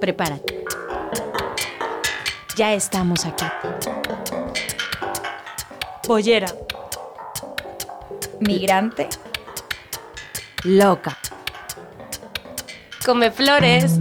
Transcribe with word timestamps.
Prepárate. 0.00 0.64
Ya 2.56 2.74
estamos 2.74 3.24
aquí. 3.24 3.44
Pollera. 6.06 6.48
Migrante. 8.40 9.08
Loca. 10.64 11.16
Come 13.04 13.30
flores. 13.30 13.98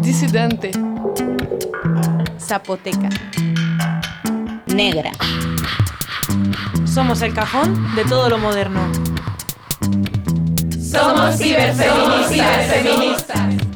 Disidente. 0.00 0.70
Zapoteca. 2.38 3.08
Negra. 4.66 5.12
Somos 6.86 7.22
el 7.22 7.34
cajón 7.34 7.94
de 7.94 8.04
todo 8.04 8.28
lo 8.28 8.38
moderno. 8.38 8.80
Somos 10.80 11.36
ciberfeministas. 11.36 13.67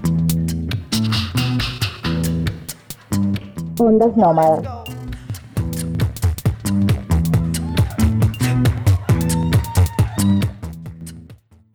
Ondas 3.84 4.16
nómadas. 4.16 4.84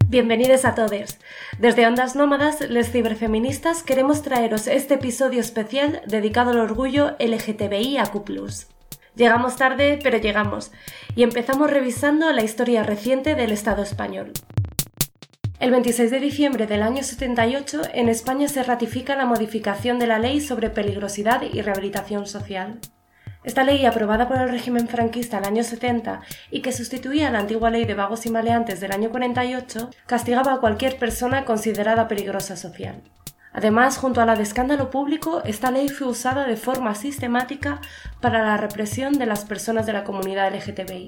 Bienvenidos 0.08 0.64
a 0.64 0.74
todos. 0.74 1.18
Desde 1.60 1.86
Ondas 1.86 2.16
Nómadas, 2.16 2.62
les 2.62 2.90
ciberfeministas, 2.92 3.84
queremos 3.84 4.22
traeros 4.22 4.68
este 4.68 4.94
episodio 4.94 5.42
especial 5.42 6.02
dedicado 6.08 6.52
al 6.52 6.60
orgullo 6.60 7.18
LGTBIAQ+. 7.20 8.24
Llegamos 9.16 9.58
tarde, 9.58 10.00
pero 10.02 10.18
llegamos, 10.18 10.72
y 11.14 11.24
empezamos 11.24 11.70
revisando 11.70 12.32
la 12.32 12.44
historia 12.44 12.84
reciente 12.84 13.36
del 13.36 13.52
Estado 13.52 13.84
español. 13.84 14.32
El 15.60 15.72
26 15.72 16.12
de 16.12 16.20
diciembre 16.20 16.68
del 16.68 16.84
año 16.84 17.02
78, 17.02 17.82
en 17.96 18.10
España 18.10 18.48
se 18.48 18.62
ratifica 18.62 19.16
la 19.16 19.26
modificación 19.26 19.98
de 19.98 20.06
la 20.06 20.20
Ley 20.20 20.40
sobre 20.40 20.70
Peligrosidad 20.70 21.42
y 21.42 21.64
Rehabilitación 21.64 22.28
Social. 22.28 22.80
Esta 23.44 23.64
ley, 23.64 23.84
aprobada 23.88 24.28
por 24.28 24.38
el 24.38 24.50
régimen 24.50 24.88
franquista 24.88 25.40
el 25.40 25.46
año 25.46 25.64
70 25.64 26.22
y 26.52 26.62
que 26.62 26.72
sustituía 26.72 27.32
la 27.32 27.40
antigua 27.40 27.72
ley 27.72 27.86
de 27.86 27.96
vagos 27.96 28.28
y 28.28 28.30
maleantes 28.30 28.82
del 28.82 28.92
año 28.92 29.10
48, 29.10 29.90
castigaba 30.06 30.54
a 30.54 30.60
cualquier 30.60 30.98
persona 31.00 31.44
considerada 31.44 32.08
peligrosa 32.08 32.56
social. 32.56 33.02
Además, 33.52 33.98
junto 33.98 34.22
a 34.22 34.28
la 34.28 34.36
de 34.36 34.44
escándalo 34.44 34.92
público, 34.92 35.42
esta 35.44 35.72
ley 35.72 35.90
fue 35.90 36.06
usada 36.06 36.46
de 36.46 36.58
forma 36.58 36.94
sistemática 36.94 37.82
para 38.22 38.44
la 38.44 38.58
represión 38.58 39.14
de 39.14 39.26
las 39.26 39.44
personas 39.44 39.88
de 39.88 39.94
la 39.94 40.04
comunidad 40.04 40.54
LGTBI. 40.54 41.08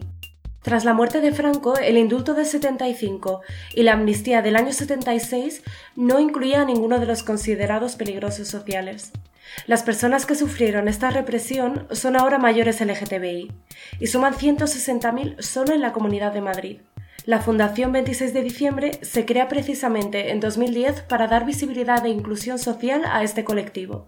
Tras 0.62 0.84
la 0.84 0.94
muerte 0.94 1.22
de 1.22 1.32
Franco, 1.32 1.78
el 1.78 1.98
indulto 1.98 2.34
del 2.34 2.46
75 2.46 3.42
y 3.74 3.84
la 3.84 3.94
amnistía 3.94 4.42
del 4.42 4.58
año 4.58 4.74
76 4.74 5.64
no 5.96 6.20
incluía 6.20 6.62
a 6.62 6.66
ninguno 6.66 7.00
de 7.00 7.06
los 7.06 7.24
considerados 7.24 7.96
peligrosos 7.96 8.50
sociales. 8.50 9.12
Las 9.68 9.84
personas 9.84 10.26
que 10.26 10.36
sufrieron 10.36 10.88
esta 10.88 11.10
represión 11.10 11.88
son 11.92 12.16
ahora 12.16 12.38
mayores 12.38 12.82
LGTBI 12.82 13.52
y 14.00 14.08
suman 14.08 14.34
160.000 14.34 15.42
solo 15.42 15.74
en 15.74 15.82
la 15.82 15.94
Comunidad 15.94 16.34
de 16.34 16.42
Madrid. 16.42 16.80
La 17.26 17.40
Fundación 17.40 17.92
26 17.92 18.34
de 18.34 18.42
Diciembre 18.42 18.92
se 19.02 19.26
crea 19.26 19.48
precisamente 19.48 20.32
en 20.32 20.40
2010 20.40 21.02
para 21.04 21.28
dar 21.28 21.46
visibilidad 21.46 22.06
e 22.06 22.10
inclusión 22.10 22.60
social 22.60 23.04
a 23.06 23.24
este 23.24 23.44
colectivo. 23.44 24.08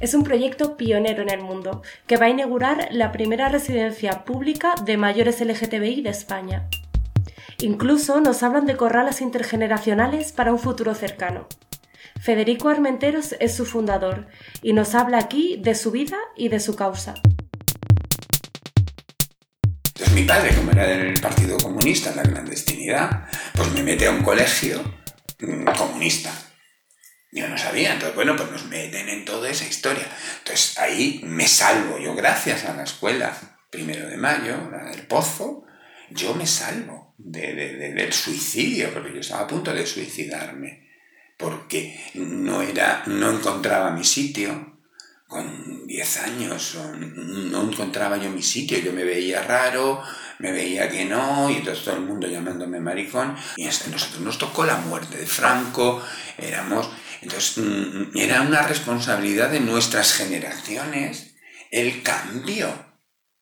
Es 0.00 0.14
un 0.14 0.22
proyecto 0.22 0.76
pionero 0.76 1.22
en 1.22 1.30
el 1.30 1.40
mundo 1.40 1.82
que 2.06 2.16
va 2.16 2.26
a 2.26 2.30
inaugurar 2.30 2.88
la 2.92 3.10
primera 3.10 3.48
residencia 3.48 4.24
pública 4.24 4.76
de 4.84 4.96
mayores 4.96 5.40
LGTBI 5.40 6.02
de 6.02 6.10
España. 6.10 6.68
Incluso 7.60 8.20
nos 8.20 8.44
hablan 8.44 8.64
de 8.64 8.76
corrales 8.76 9.20
intergeneracionales 9.20 10.30
para 10.30 10.52
un 10.52 10.60
futuro 10.60 10.94
cercano. 10.94 11.48
Federico 12.20 12.68
Armenteros 12.68 13.34
es 13.40 13.56
su 13.56 13.66
fundador 13.66 14.28
y 14.62 14.72
nos 14.72 14.94
habla 14.94 15.18
aquí 15.18 15.56
de 15.60 15.74
su 15.74 15.90
vida 15.90 16.16
y 16.36 16.48
de 16.48 16.60
su 16.60 16.76
causa. 16.76 17.14
Entonces 19.84 20.14
mi 20.14 20.22
padre, 20.22 20.54
como 20.54 20.70
era 20.70 20.86
del 20.86 21.20
Partido 21.20 21.58
Comunista, 21.58 22.14
la 22.14 22.22
clandestinidad, 22.22 23.24
pues 23.52 23.72
me 23.72 23.82
mete 23.82 24.06
a 24.06 24.12
un 24.12 24.22
colegio 24.22 24.80
mm, 25.40 25.64
comunista. 25.76 26.47
Yo 27.30 27.46
no 27.48 27.58
sabía, 27.58 27.92
entonces 27.92 28.14
bueno, 28.14 28.36
pues 28.36 28.50
nos 28.50 28.64
meten 28.66 29.08
en 29.08 29.24
toda 29.24 29.50
esa 29.50 29.66
historia. 29.66 30.08
Entonces 30.38 30.78
ahí 30.78 31.20
me 31.24 31.46
salvo, 31.46 31.98
yo 31.98 32.14
gracias 32.14 32.64
a 32.64 32.74
la 32.74 32.84
escuela, 32.84 33.36
primero 33.70 34.08
de 34.08 34.16
mayo, 34.16 34.70
la 34.70 34.90
del 34.90 35.06
pozo, 35.06 35.64
yo 36.10 36.34
me 36.34 36.46
salvo 36.46 37.14
de, 37.18 37.54
de, 37.54 37.76
de, 37.76 37.92
del 37.92 38.12
suicidio, 38.12 38.92
porque 38.94 39.12
yo 39.12 39.20
estaba 39.20 39.42
a 39.42 39.46
punto 39.46 39.74
de 39.74 39.86
suicidarme, 39.86 40.88
porque 41.36 42.00
no, 42.14 42.62
era, 42.62 43.02
no 43.06 43.30
encontraba 43.30 43.90
mi 43.90 44.04
sitio. 44.04 44.76
Con 45.26 45.86
10 45.86 46.22
años 46.22 46.78
no 46.98 47.70
encontraba 47.70 48.16
yo 48.16 48.30
mi 48.30 48.42
sitio, 48.42 48.78
yo 48.78 48.94
me 48.94 49.04
veía 49.04 49.42
raro, 49.42 50.02
me 50.38 50.52
veía 50.52 50.88
que 50.88 51.04
no, 51.04 51.50
y 51.50 51.56
entonces 51.56 51.84
todo 51.84 51.96
el 51.96 52.00
mundo 52.00 52.26
llamándome 52.26 52.80
maricón. 52.80 53.36
Y 53.56 53.64
a 53.64 53.66
nosotros 53.66 54.20
nos 54.20 54.38
tocó 54.38 54.64
la 54.64 54.78
muerte 54.78 55.18
de 55.18 55.26
Franco, 55.26 56.02
éramos 56.38 56.88
entonces, 57.20 57.64
era 58.14 58.42
una 58.42 58.62
responsabilidad 58.62 59.50
de 59.50 59.60
nuestras 59.60 60.12
generaciones 60.12 61.34
el 61.70 62.02
cambio. 62.02 62.86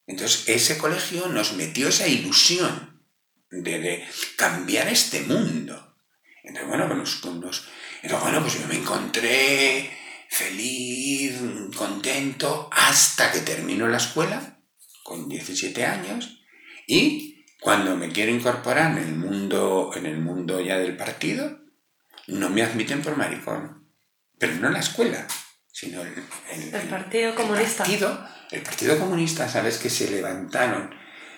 Entonces, 0.06 0.48
ese 0.48 0.78
colegio 0.78 1.28
nos 1.28 1.54
metió 1.54 1.88
esa 1.88 2.06
ilusión 2.06 3.02
de, 3.50 4.04
cambiar 4.36 4.88
este 4.88 5.22
mundo. 5.22 5.96
Entonces, 6.42 6.68
bueno, 6.68 6.86
pues, 6.86 6.98
nos, 6.98 7.66
entonces, 8.02 8.22
bueno, 8.22 8.40
pues 8.40 8.58
yo 8.58 8.66
me 8.68 8.76
encontré 8.76 9.90
feliz, 10.28 11.34
contento, 11.76 12.68
hasta 12.72 13.32
que 13.32 13.40
terminó 13.40 13.88
la 13.88 13.98
escuela, 13.98 14.60
con 15.02 15.28
17 15.28 15.84
años, 15.84 16.40
y 16.86 17.44
cuando 17.60 17.96
me 17.96 18.10
quiero 18.10 18.32
incorporar 18.32 18.92
en 18.92 19.04
el 19.04 19.14
mundo, 19.14 19.90
en 19.94 20.06
el 20.06 20.18
mundo 20.18 20.60
ya 20.60 20.78
del 20.78 20.96
partido, 20.96 21.65
no 22.28 22.50
me 22.50 22.62
admiten 22.62 23.02
por 23.02 23.16
maricón. 23.16 23.90
Pero 24.38 24.54
no 24.56 24.68
en 24.68 24.74
la 24.74 24.80
escuela, 24.80 25.26
sino 25.72 26.02
en 26.02 26.14
el, 26.52 26.74
el 26.74 26.88
Partido 26.88 27.34
Comunista. 27.34 27.84
El 27.84 27.90
partido, 27.90 28.28
el 28.50 28.62
partido 28.62 28.98
Comunista, 28.98 29.48
sabes 29.48 29.78
que 29.78 29.88
se 29.88 30.10
levantaron 30.10 30.94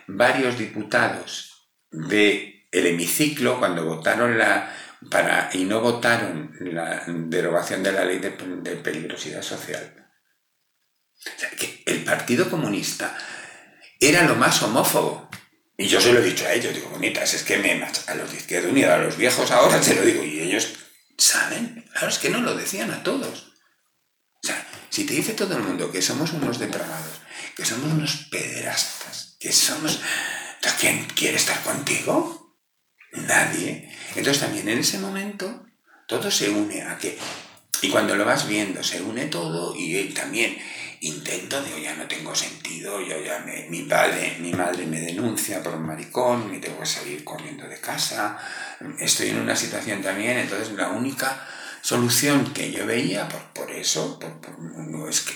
varios 0.08 0.58
diputados 0.58 1.70
del 1.90 2.66
el 2.70 2.86
hemiciclo 2.86 3.58
cuando 3.58 3.84
votaron 3.84 4.36
la 4.36 4.74
para 5.10 5.48
y 5.52 5.64
no 5.64 5.80
votaron 5.80 6.54
la 6.60 7.04
derogación 7.06 7.82
de 7.82 7.92
la 7.92 8.04
ley 8.04 8.18
de, 8.18 8.30
de 8.30 8.76
peligrosidad 8.76 9.42
social. 9.42 10.10
O 11.14 11.38
sea, 11.38 11.50
que 11.50 11.82
el 11.86 12.04
Partido 12.04 12.50
Comunista 12.50 13.16
era 14.00 14.24
lo 14.24 14.34
más 14.34 14.62
homófobo. 14.62 15.27
Y 15.80 15.86
yo 15.86 16.00
se 16.00 16.12
lo 16.12 16.18
he 16.18 16.24
dicho 16.24 16.44
a 16.44 16.52
ellos, 16.52 16.74
digo, 16.74 16.90
bonitas, 16.90 17.32
es 17.34 17.44
que 17.44 17.56
me, 17.56 17.72
a 17.72 18.14
los 18.16 18.32
de 18.32 18.36
Izquierda 18.36 18.68
Unida, 18.68 18.96
a 18.96 18.98
los 18.98 19.16
viejos 19.16 19.52
ahora 19.52 19.80
se 19.80 19.94
lo 19.94 20.02
digo, 20.02 20.24
y 20.24 20.40
ellos 20.40 20.74
saben, 21.16 21.84
claro, 21.92 22.08
es 22.08 22.18
que 22.18 22.30
no 22.30 22.40
lo 22.40 22.56
decían 22.56 22.90
a 22.90 23.04
todos. 23.04 23.52
O 24.42 24.46
sea, 24.46 24.66
si 24.90 25.04
te 25.04 25.14
dice 25.14 25.34
todo 25.34 25.56
el 25.56 25.62
mundo 25.62 25.92
que 25.92 26.02
somos 26.02 26.32
unos 26.32 26.58
depravados, 26.58 27.20
que 27.56 27.64
somos 27.64 27.92
unos 27.92 28.26
pederastas, 28.28 29.36
que 29.38 29.52
somos... 29.52 30.00
¿Quién 30.80 31.06
quiere 31.14 31.36
estar 31.36 31.60
contigo? 31.62 32.56
Nadie. 33.12 33.88
Entonces 34.14 34.42
también 34.42 34.68
en 34.68 34.78
ese 34.78 34.98
momento 34.98 35.64
todo 36.06 36.30
se 36.30 36.50
une 36.50 36.82
a 36.82 36.98
que... 36.98 37.18
Y 37.82 37.88
cuando 37.90 38.16
lo 38.16 38.24
vas 38.24 38.48
viendo, 38.48 38.82
se 38.82 39.00
une 39.00 39.26
todo 39.26 39.74
y 39.76 40.08
también 40.10 40.58
intento, 41.00 41.62
digo, 41.62 41.78
ya 41.78 41.94
no 41.94 42.06
tengo 42.06 42.34
sentido, 42.34 43.00
yo 43.00 43.20
ya 43.22 43.38
me, 43.40 43.68
mi 43.68 43.82
padre, 43.82 44.36
mi 44.40 44.52
madre 44.52 44.86
me 44.86 45.00
denuncia 45.00 45.62
por 45.62 45.74
un 45.74 45.86
maricón, 45.86 46.50
me 46.50 46.58
tengo 46.58 46.80
que 46.80 46.86
salir 46.86 47.24
corriendo 47.24 47.68
de 47.68 47.80
casa, 47.80 48.38
estoy 48.98 49.30
en 49.30 49.40
una 49.40 49.54
situación 49.54 50.02
también, 50.02 50.38
entonces 50.38 50.72
la 50.72 50.88
única 50.88 51.46
solución 51.82 52.52
que 52.52 52.72
yo 52.72 52.86
veía, 52.86 53.28
por, 53.28 53.40
por 53.52 53.70
eso, 53.70 54.18
por, 54.18 54.30
es 55.08 55.26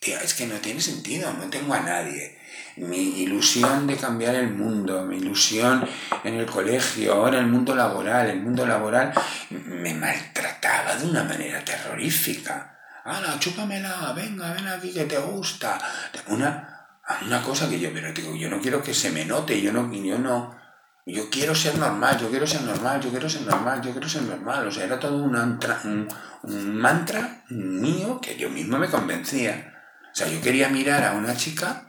que, 0.00 0.14
es 0.14 0.34
que 0.34 0.46
no 0.46 0.56
tiene 0.56 0.80
sentido, 0.80 1.32
no 1.32 1.48
tengo 1.48 1.74
a 1.74 1.80
nadie. 1.80 2.36
Mi 2.76 3.22
ilusión 3.22 3.88
de 3.88 3.96
cambiar 3.96 4.36
el 4.36 4.50
mundo, 4.50 5.04
mi 5.04 5.16
ilusión 5.16 5.88
en 6.22 6.34
el 6.34 6.46
colegio, 6.46 7.14
ahora 7.14 7.40
el 7.40 7.48
mundo 7.48 7.74
laboral, 7.74 8.30
el 8.30 8.40
mundo 8.40 8.64
laboral 8.64 9.12
me 9.50 9.94
maltrataba 9.94 10.94
de 10.94 11.06
una 11.06 11.24
manera 11.24 11.64
terrorífica 11.64 12.77
¡Hala, 13.08 13.38
chúpamela! 13.40 14.12
Venga, 14.12 14.52
ven 14.52 14.68
aquí 14.68 14.92
que 14.92 15.04
te 15.06 15.16
gusta. 15.16 15.80
Una, 16.26 17.00
una 17.24 17.42
cosa 17.42 17.66
que 17.68 17.80
yo, 17.80 17.90
pero 17.92 18.12
digo, 18.12 18.36
yo 18.36 18.50
no 18.50 18.60
quiero 18.60 18.82
que 18.82 18.92
se 18.92 19.10
me 19.10 19.24
note, 19.24 19.62
yo 19.62 19.72
no, 19.72 19.90
yo 19.90 20.18
no, 20.18 20.54
yo 21.06 21.30
quiero 21.30 21.54
ser 21.54 21.78
normal, 21.78 22.20
yo 22.20 22.28
quiero 22.28 22.46
ser 22.46 22.60
normal, 22.62 23.00
yo 23.00 23.08
quiero 23.08 23.30
ser 23.30 23.42
normal, 23.42 23.80
yo 23.80 23.92
quiero 23.92 24.06
ser 24.06 24.22
normal. 24.22 24.68
O 24.68 24.70
sea, 24.70 24.84
era 24.84 25.00
todo 25.00 25.16
un, 25.16 26.08
mantra 26.78 27.44
mío 27.48 28.20
que 28.20 28.36
yo 28.36 28.50
mismo 28.50 28.78
me 28.78 28.90
convencía. 28.90 29.72
O 30.12 30.14
sea, 30.14 30.28
yo 30.28 30.42
quería 30.42 30.68
mirar 30.68 31.02
a 31.02 31.12
una 31.12 31.34
chica, 31.34 31.88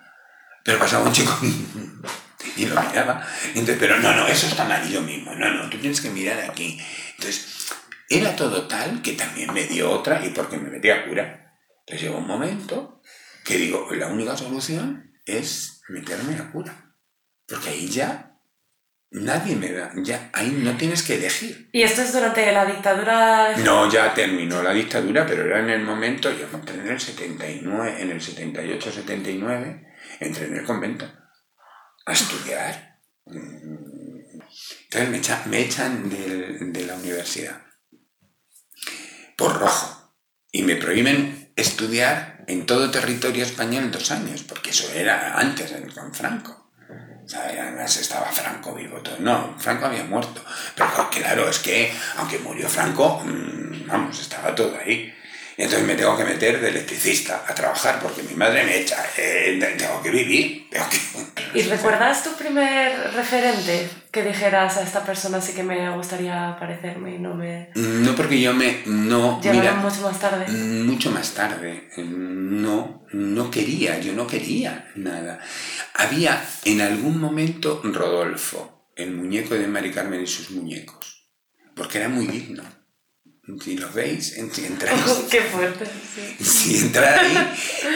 pero 0.63 0.79
pasaba 0.79 1.03
un 1.03 1.11
chico 1.11 1.37
y 2.55 2.65
lo 2.65 2.81
miraba. 2.81 3.27
Entonces, 3.49 3.75
pero 3.77 3.99
no, 3.99 4.15
no, 4.15 4.25
eso 4.25 4.47
está 4.47 4.63
mal 4.63 4.87
yo 4.87 5.01
mismo. 5.01 5.35
No, 5.35 5.51
no, 5.51 5.69
tú 5.69 5.77
tienes 5.79 5.99
que 5.99 6.11
mirar 6.11 6.39
aquí. 6.49 6.79
Entonces, 7.17 7.73
era 8.09 8.35
todo 8.35 8.67
tal 8.67 9.01
que 9.01 9.13
también 9.13 9.53
me 9.53 9.65
dio 9.65 9.89
otra 9.91 10.25
y 10.25 10.29
porque 10.29 10.57
me 10.57 10.69
metí 10.69 10.89
a 10.89 11.05
cura. 11.07 11.55
Entonces 11.81 12.01
llegó 12.07 12.17
un 12.19 12.27
momento 12.27 13.01
que 13.45 13.57
digo, 13.57 13.87
la 13.93 14.07
única 14.07 14.35
solución 14.35 15.13
es 15.25 15.81
meterme 15.89 16.35
a 16.35 16.51
cura. 16.51 16.95
Porque 17.47 17.69
ahí 17.69 17.87
ya 17.87 18.37
nadie 19.11 19.55
me 19.55 19.71
da, 19.71 19.91
ya 20.03 20.29
ahí 20.33 20.51
no 20.63 20.75
tienes 20.77 21.01
que 21.03 21.15
elegir. 21.15 21.69
¿Y 21.71 21.81
esto 21.81 22.01
es 22.01 22.13
durante 22.13 22.51
la 22.51 22.65
dictadura? 22.65 23.57
No, 23.57 23.89
ya 23.91 24.13
terminó 24.13 24.61
la 24.61 24.71
dictadura, 24.73 25.25
pero 25.25 25.45
era 25.45 25.59
en 25.59 25.69
el 25.71 25.81
momento, 25.83 26.31
yo 26.31 26.45
entré 26.53 26.75
en 26.75 26.87
el 26.89 26.99
79, 26.99 28.01
en 28.01 28.11
el 28.11 28.21
78-79, 28.21 29.87
entré 30.19 30.45
en 30.45 30.55
el 30.57 30.65
convento 30.65 31.11
a 32.05 32.11
estudiar. 32.13 32.99
Mm. 33.25 34.39
Entonces 34.85 35.09
me, 35.09 35.17
echa- 35.17 35.43
me 35.45 35.59
echan 35.61 36.09
de 36.09 36.85
la 36.85 36.95
universidad 36.95 37.61
por 39.39 39.57
rojo 39.57 40.13
y 40.51 40.63
me 40.63 40.75
prohíben 40.75 41.53
estudiar 41.55 42.43
en 42.47 42.65
todo 42.65 42.91
territorio 42.91 43.45
español 43.45 43.89
dos 43.89 44.11
años, 44.11 44.43
porque 44.43 44.71
eso 44.71 44.91
era 44.93 45.39
antes 45.39 45.71
con 45.95 46.13
Franco. 46.13 46.71
Además 47.31 47.95
estaba 47.97 48.25
Franco 48.31 48.73
vivo 48.73 48.97
todo. 49.01 49.17
No, 49.19 49.55
Franco 49.59 49.85
había 49.85 50.03
muerto. 50.03 50.43
Pero 50.75 51.09
claro, 51.11 51.47
es 51.47 51.59
que 51.59 51.93
aunque 52.17 52.39
murió 52.39 52.67
Franco, 52.67 53.21
mm, 53.23 53.87
vamos, 53.87 54.19
estaba 54.19 54.53
todo 54.55 54.75
ahí. 54.83 55.13
Entonces 55.55 55.85
me 55.85 55.95
tengo 55.95 56.17
que 56.17 56.23
meter 56.23 56.59
de 56.59 56.69
electricista 56.69 57.45
a 57.47 57.53
trabajar 57.53 57.99
porque 58.01 58.23
mi 58.23 58.33
madre 58.33 58.63
me 58.63 58.79
echa. 58.79 58.97
Eh, 59.15 59.59
tengo 59.77 60.01
que 60.01 60.09
vivir. 60.09 60.69
Tengo 60.71 60.85
que... 60.89 60.97
¿Y 61.53 61.61
recuerdas 61.63 62.23
tu 62.23 62.31
primer 62.33 63.13
referente 63.13 63.89
que 64.11 64.23
dijeras 64.23 64.77
a 64.77 64.83
esta 64.83 65.03
persona 65.03 65.41
sí 65.41 65.53
que 65.53 65.63
me 65.63 65.89
gustaría 65.95 66.55
parecerme 66.59 67.15
y 67.15 67.19
no 67.19 67.35
me... 67.35 67.69
No 67.75 68.15
porque 68.15 68.39
yo 68.39 68.53
me... 68.53 68.83
No, 68.85 69.39
mira, 69.43 69.73
mucho 69.75 70.01
más 70.01 70.19
tarde? 70.19 70.47
Mucho 70.51 71.11
más 71.11 71.33
tarde. 71.33 71.89
No, 71.97 73.05
no 73.11 73.51
quería, 73.51 73.99
yo 73.99 74.13
no 74.13 74.27
quería 74.27 74.91
nada. 74.95 75.39
Había 75.95 76.43
en 76.65 76.81
algún 76.81 77.19
momento 77.19 77.81
Rodolfo, 77.83 78.91
el 78.95 79.11
muñeco 79.11 79.55
de 79.55 79.67
Mari 79.67 79.91
Carmen 79.91 80.21
y 80.21 80.27
sus 80.27 80.51
muñecos, 80.51 81.29
porque 81.75 81.99
era 81.99 82.09
muy 82.09 82.27
digno. 82.27 82.63
Si 83.63 83.77
lo 83.77 83.91
veis, 83.91 84.37
entráis, 84.37 85.01
Qué 85.31 85.41
fuerte, 85.41 85.85
sí. 85.85 86.43
si 86.43 86.77
entrar 86.85 87.17
ahí, 87.19 87.35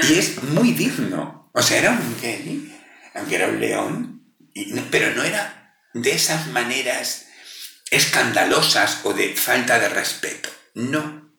y 0.09 0.13
es 0.15 0.41
muy 0.43 0.71
digno. 0.71 1.51
O 1.53 1.61
sea, 1.61 1.77
era 1.77 1.91
un 1.91 2.15
Kenny, 2.19 2.73
aunque 3.13 3.35
era 3.35 3.47
un 3.47 3.59
león, 3.59 4.35
pero 4.91 5.13
no 5.15 5.23
era 5.23 5.77
de 5.93 6.11
esas 6.11 6.47
maneras 6.47 7.27
escandalosas 7.91 9.01
o 9.03 9.13
de 9.13 9.35
falta 9.35 9.79
de 9.79 9.89
respeto. 9.89 10.49
No, 10.75 11.31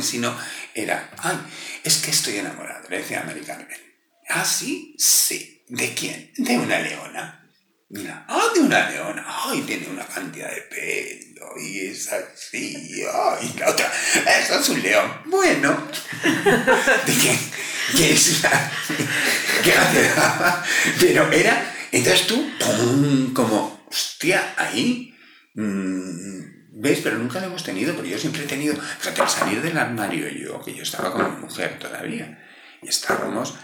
sino 0.00 0.36
era, 0.74 1.10
ay, 1.18 1.38
es 1.82 1.98
que 1.98 2.10
estoy 2.10 2.36
enamorado, 2.36 2.88
le 2.88 2.98
decía 2.98 3.20
a 3.20 3.46
Carmen. 3.46 3.86
¿Ah, 4.28 4.44
sí? 4.44 4.94
Sí. 4.98 5.64
¿De 5.68 5.94
quién? 5.94 6.32
De 6.36 6.58
una 6.58 6.78
leona. 6.78 7.42
Mira, 7.88 8.24
ah, 8.28 8.50
de 8.54 8.60
una 8.60 8.90
leona. 8.90 9.24
Ay, 9.26 9.62
tiene 9.62 9.88
una 9.88 10.06
cantidad 10.06 10.50
de 10.52 10.62
pelo 10.62 11.52
y 11.60 11.86
es 11.86 12.12
así. 12.12 13.04
Ay, 13.12 13.54
la 13.58 13.70
otra, 13.70 13.92
eso 14.40 14.60
es 14.60 14.68
un 14.68 14.82
león. 14.82 15.22
Bueno, 15.26 15.88
¿de 17.06 17.12
qué? 17.18 17.38
¿Qué 17.96 18.12
es 18.12 18.42
la.? 18.42 18.72
¿Qué 19.62 19.72
hace? 19.72 20.10
Pero 21.00 21.30
era. 21.32 21.74
Entonces 21.92 22.26
tú, 22.26 22.50
¡pum! 22.58 23.32
como, 23.32 23.84
hostia, 23.88 24.54
ahí. 24.56 25.14
mm, 25.54 26.56
¿Ves? 26.78 27.00
Pero 27.02 27.18
nunca 27.18 27.40
lo 27.40 27.46
hemos 27.46 27.62
tenido, 27.64 27.94
pero 27.94 28.06
yo 28.06 28.18
siempre 28.18 28.44
he 28.44 28.46
tenido. 28.46 28.74
Fíjate, 28.74 29.22
al 29.22 29.28
salir 29.28 29.62
del 29.62 29.78
armario 29.78 30.28
yo, 30.28 30.62
que 30.62 30.74
yo 30.74 30.82
estaba 30.82 31.12
con 31.12 31.34
mi 31.34 31.40
mujer 31.40 31.78
todavía, 31.78 32.38
y 32.82 32.88
estábamos. 32.88 33.54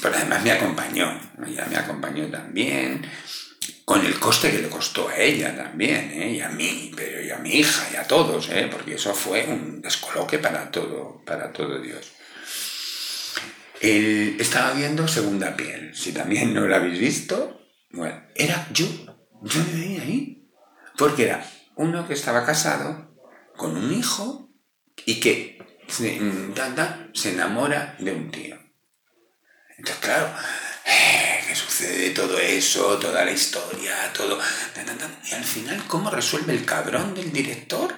Pero 0.00 0.14
además 0.14 0.42
me 0.42 0.52
acompañó, 0.52 1.20
ella 1.46 1.66
me 1.70 1.76
acompañó 1.76 2.26
también, 2.30 3.06
con 3.84 4.04
el 4.04 4.18
coste 4.18 4.50
que 4.50 4.62
le 4.62 4.68
costó 4.68 5.08
a 5.08 5.16
ella 5.16 5.54
también, 5.54 6.10
¿eh? 6.12 6.32
y 6.32 6.40
a 6.40 6.48
mí, 6.48 6.90
pero 6.96 7.22
y 7.22 7.30
a 7.30 7.38
mi 7.38 7.50
hija, 7.56 7.86
y 7.92 7.96
a 7.96 8.04
todos, 8.04 8.48
¿eh? 8.48 8.68
porque 8.70 8.94
eso 8.94 9.14
fue 9.14 9.44
un 9.46 9.82
descoloque 9.82 10.38
para 10.38 10.70
todo, 10.70 11.22
para 11.24 11.52
todo 11.52 11.80
Dios. 11.80 12.12
Él 13.84 14.36
estaba 14.40 14.72
viendo 14.72 15.06
Segunda 15.06 15.54
Piel, 15.54 15.94
si 15.94 16.12
también 16.12 16.54
no 16.54 16.62
lo 16.66 16.74
habéis 16.74 16.98
visto, 16.98 17.60
era 18.34 18.66
yo, 18.72 18.86
yo 19.42 19.60
me 19.62 19.78
veía 19.78 20.02
ahí, 20.02 20.48
porque 20.96 21.24
era 21.24 21.46
uno 21.76 22.08
que 22.08 22.14
estaba 22.14 22.46
casado 22.46 23.14
con 23.58 23.76
un 23.76 23.92
hijo 23.92 24.50
y 25.04 25.20
que 25.20 25.58
se, 25.86 26.18
da, 26.54 27.10
se 27.12 27.32
enamora 27.34 27.94
de 27.98 28.12
un 28.12 28.30
tío. 28.30 28.58
Entonces, 29.76 30.02
claro, 30.02 30.30
eh, 30.86 31.40
¿qué 31.46 31.54
sucede 31.54 32.10
todo 32.10 32.38
eso, 32.38 32.98
toda 32.98 33.22
la 33.22 33.32
historia, 33.32 33.94
todo? 34.16 34.38
Y 35.30 35.34
al 35.34 35.44
final, 35.44 35.84
¿cómo 35.88 36.10
resuelve 36.10 36.54
el 36.54 36.64
cabrón 36.64 37.14
del 37.14 37.30
director 37.30 37.94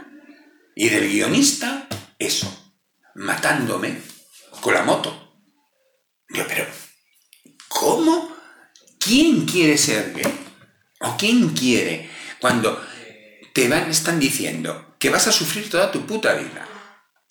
y 0.75 0.89
del 0.89 1.09
guionista 1.09 1.87
eso? 2.19 2.75
Matándome 3.15 4.01
con 4.61 4.75
la 4.75 4.83
moto. 4.83 5.26
Pero, 6.47 6.67
¿cómo? 7.69 8.37
¿Quién 8.99 9.47
quiere 9.47 9.79
ser 9.79 10.13
gay? 10.13 10.33
¿O 11.01 11.17
quién 11.17 11.51
quiere? 11.51 12.11
Cuando 12.41 12.85
te 13.53 13.69
van, 13.69 13.91
están 13.91 14.19
diciendo 14.19 14.97
que 14.99 15.11
vas 15.11 15.27
a 15.29 15.33
sufrir 15.33 15.71
toda 15.71 15.93
tu 15.93 16.07
puta 16.07 16.35
vida, 16.35 16.67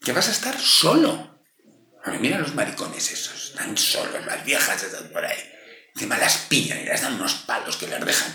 que 0.01 0.11
vas 0.11 0.27
a 0.27 0.31
estar 0.31 0.59
solo. 0.59 1.41
Ahora, 2.03 2.19
mira 2.19 2.39
los 2.39 2.55
maricones 2.55 3.11
esos, 3.11 3.51
están 3.51 3.77
solos, 3.77 4.25
las 4.25 4.45
viejas 4.45 4.81
están 4.83 5.09
por 5.09 5.25
ahí. 5.25 5.37
Encima 5.93 6.17
las 6.17 6.37
pillan 6.37 6.81
y 6.81 6.85
les 6.85 7.01
dan 7.01 7.15
unos 7.15 7.33
palos 7.33 7.77
que 7.77 7.87
les 7.87 8.03
dejan. 8.05 8.33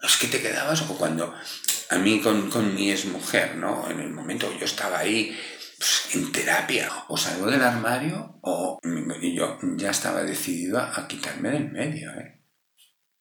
Los 0.00 0.16
que 0.16 0.26
te 0.26 0.42
quedabas, 0.42 0.82
o 0.82 0.98
cuando 0.98 1.32
a 1.90 1.96
mí 1.96 2.20
con, 2.20 2.50
con 2.50 2.74
mi 2.74 2.90
exmujer, 2.90 3.54
¿no? 3.56 3.88
En 3.88 4.00
el 4.00 4.10
momento 4.10 4.50
que 4.50 4.58
yo 4.58 4.64
estaba 4.64 4.98
ahí 4.98 5.38
en 6.14 6.32
terapia, 6.32 6.90
o 7.08 7.16
salgo 7.16 7.50
del 7.50 7.62
armario 7.62 8.38
o 8.42 8.78
y 9.20 9.34
yo 9.34 9.58
ya 9.76 9.90
estaba 9.90 10.22
decidido 10.22 10.78
a, 10.78 11.06
quitarme 11.06 11.50
del 11.50 11.70
medio, 11.70 12.10
¿eh? 12.12 12.40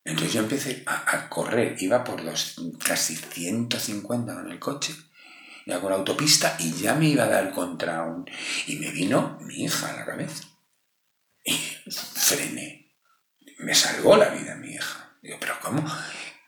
Entonces 0.03 0.33
yo 0.33 0.39
empecé 0.41 0.83
a, 0.87 1.29
correr, 1.29 1.75
iba 1.79 2.03
por 2.03 2.23
los 2.23 2.59
casi 2.83 3.15
150 3.15 4.33
con 4.33 4.51
el 4.51 4.59
coche, 4.59 4.95
ya 5.67 5.79
con 5.79 5.91
la 5.91 5.97
autopista, 5.97 6.55
y 6.57 6.73
ya 6.73 6.95
me 6.95 7.09
iba 7.09 7.25
a 7.25 7.29
dar 7.29 7.51
contra 7.51 8.01
un... 8.03 8.25
Y 8.65 8.77
me 8.77 8.89
vino 8.89 9.37
mi 9.41 9.63
hija 9.63 9.91
a 9.91 9.97
la 9.97 10.05
cabeza. 10.05 10.43
Y 11.45 11.53
frené. 11.53 12.95
Me 13.59 13.75
salvó 13.75 14.17
la 14.17 14.29
vida 14.29 14.55
mi 14.55 14.73
hija. 14.73 15.17
Digo, 15.21 15.37
pero 15.39 15.53
¿cómo? 15.61 15.85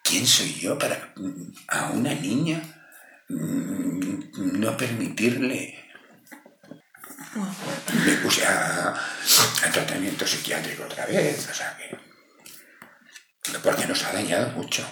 ¿Quién 0.04 0.26
soy 0.26 0.56
yo 0.56 0.80
para 0.80 1.14
a 1.68 1.92
una 1.92 2.14
niña 2.16 2.60
mm, 3.30 4.60
no 4.60 4.76
permitirle... 4.76 5.83
Me 8.06 8.14
puse 8.18 8.46
a, 8.46 8.90
a 8.90 9.72
tratamiento 9.72 10.26
psiquiátrico 10.28 10.84
otra 10.84 11.06
vez, 11.06 11.50
o 11.50 11.54
sea 11.54 11.76
que 11.78 12.14
porque 13.64 13.86
nos 13.86 14.04
ha 14.04 14.14
dañado 14.14 14.50
mucho. 14.52 14.86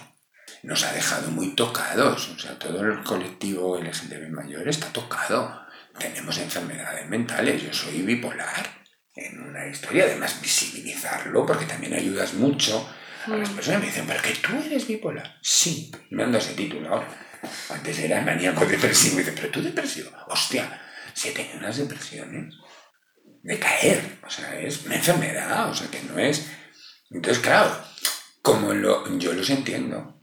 Nos 0.62 0.84
ha 0.84 0.92
dejado 0.92 1.30
muy 1.30 1.54
tocados. 1.54 2.28
O 2.28 2.38
sea, 2.38 2.58
todo 2.58 2.80
el 2.84 3.02
colectivo 3.02 3.78
LGTB 3.78 4.30
mayor 4.30 4.68
está 4.68 4.88
tocado. 4.92 5.66
Tenemos 5.98 6.38
enfermedades 6.38 7.08
mentales. 7.08 7.62
Yo 7.62 7.72
soy 7.72 8.02
bipolar. 8.02 8.82
En 9.14 9.42
una 9.42 9.66
historia, 9.66 10.04
además, 10.04 10.40
visibilizarlo, 10.40 11.44
porque 11.44 11.66
también 11.66 11.92
ayudas 11.92 12.32
mucho 12.34 12.88
a 13.26 13.30
las 13.36 13.50
personas. 13.50 13.80
Me 13.80 13.86
dicen, 13.86 14.06
¿pero 14.06 14.22
que 14.22 14.34
tú 14.36 14.52
eres 14.64 14.86
bipolar? 14.86 15.38
Sí, 15.42 15.92
me 16.10 16.22
han 16.22 16.32
dado 16.32 16.42
ese 16.42 16.54
título 16.54 16.88
ahora. 16.88 17.08
Antes 17.68 17.98
era 17.98 18.22
maníaco 18.22 18.64
depresivo. 18.64 19.16
Y 19.16 19.24
dice, 19.24 19.32
¿pero 19.32 19.50
tú 19.50 19.62
depresivo? 19.62 20.10
Hostia, 20.28 20.80
si 21.14 21.28
he 21.28 21.32
tenido 21.32 21.58
unas 21.58 21.76
depresiones 21.76 22.54
de 23.42 23.58
caer. 23.58 24.18
O 24.26 24.30
sea, 24.30 24.58
es 24.60 24.84
una 24.86 24.96
enfermedad. 24.96 25.70
O 25.70 25.74
sea, 25.74 25.90
que 25.90 26.02
no 26.02 26.18
es. 26.18 26.48
Entonces, 27.10 27.42
claro, 27.42 27.76
como 28.40 28.72
lo, 28.72 29.18
yo 29.18 29.32
los 29.32 29.50
entiendo. 29.50 30.20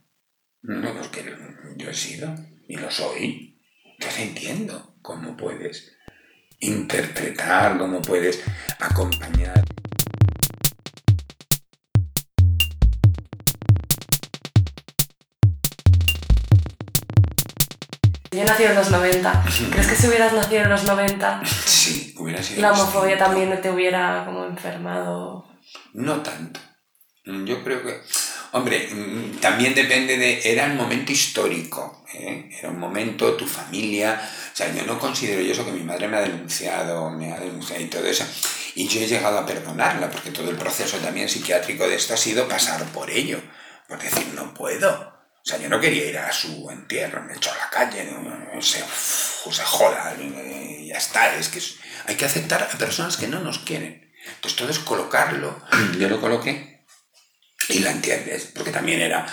No, 0.61 0.93
porque 0.93 1.35
yo 1.77 1.89
he 1.89 1.93
sido 1.93 2.35
y 2.67 2.77
lo 2.77 2.91
soy. 2.91 3.61
Entonces 3.85 4.19
entiendo 4.19 4.97
cómo 5.01 5.35
puedes 5.37 5.95
interpretar, 6.59 7.77
cómo 7.77 8.01
puedes 8.01 8.43
acompañar. 8.79 9.63
Yo 18.39 18.45
nací 18.45 18.63
en 18.63 18.75
los 18.75 18.89
90. 18.89 19.43
¿Crees 19.71 19.87
que 19.87 19.95
si 19.95 20.07
hubieras 20.07 20.31
nacido 20.31 20.61
en 20.61 20.69
los 20.69 20.83
90, 20.85 21.41
Sí, 21.65 22.15
hubiera 22.17 22.41
sido. 22.41 22.61
la 22.61 22.71
homofobia 22.71 23.15
distinto. 23.15 23.25
también 23.25 23.61
te 23.61 23.69
hubiera 23.69 24.23
como 24.25 24.45
enfermado? 24.45 25.45
No 25.93 26.21
tanto. 26.21 26.61
Yo 27.25 27.61
creo 27.65 27.83
que. 27.83 28.01
Hombre, 28.53 28.87
mm, 28.91 29.39
también 29.41 29.75
depende 29.75 30.17
de... 30.17 30.41
Era 30.51 30.65
el 30.65 30.73
momento 30.75 31.11
histórico, 31.11 32.03
¿eh? 32.13 32.49
Era 32.57 32.69
un 32.69 32.79
momento, 32.79 33.33
tu 33.33 33.45
familia... 33.45 34.19
O 34.53 34.55
sea, 34.55 34.73
yo 34.73 34.83
no 34.85 34.97
considero 34.97 35.41
yo 35.41 35.51
eso 35.51 35.65
que 35.65 35.71
mi 35.71 35.83
madre 35.83 36.07
me 36.07 36.17
ha 36.17 36.21
denunciado, 36.21 37.11
me 37.11 37.31
ha 37.33 37.39
denunciado 37.39 37.81
y 37.83 37.85
todo 37.87 38.05
eso. 38.05 38.25
Y 38.75 38.87
yo 38.87 39.01
he 39.01 39.07
llegado 39.07 39.37
a 39.37 39.45
perdonarla, 39.45 40.09
porque 40.09 40.31
todo 40.31 40.49
el 40.49 40.55
proceso 40.55 40.97
también 40.97 41.27
psiquiátrico 41.29 41.87
de 41.87 41.95
esto 41.95 42.13
ha 42.13 42.17
sido 42.17 42.47
pasar 42.47 42.83
por 42.85 43.09
ello. 43.11 43.39
Por 43.87 43.99
decir, 43.99 44.27
no 44.33 44.53
puedo. 44.53 45.08
Sea, 45.49 45.57
yo 45.57 45.67
no 45.67 45.79
quería 45.79 46.05
ir 46.05 46.17
a 46.19 46.31
su 46.31 46.69
entierro, 46.69 47.23
me 47.23 47.33
echó 47.33 47.51
a 47.51 47.57
la 47.57 47.69
calle, 47.71 48.03
no, 48.03 48.61
se, 48.61 48.83
se 48.83 49.63
joda, 49.63 50.15
y 50.21 50.89
ya 50.89 50.97
está. 50.97 51.35
Es 51.37 51.49
que 51.49 51.59
hay 52.05 52.15
que 52.15 52.25
aceptar 52.25 52.61
a 52.61 52.67
personas 52.67 53.17
que 53.17 53.27
no 53.27 53.39
nos 53.39 53.57
quieren. 53.57 54.13
Entonces 54.27 54.55
todo 54.55 54.69
es 54.69 54.77
colocarlo. 54.77 55.59
Yo 55.97 56.07
lo 56.07 56.21
coloqué 56.21 56.85
y 57.67 57.79
la 57.79 57.89
entiendes, 57.89 58.51
porque 58.53 58.69
también 58.69 59.01
era 59.01 59.25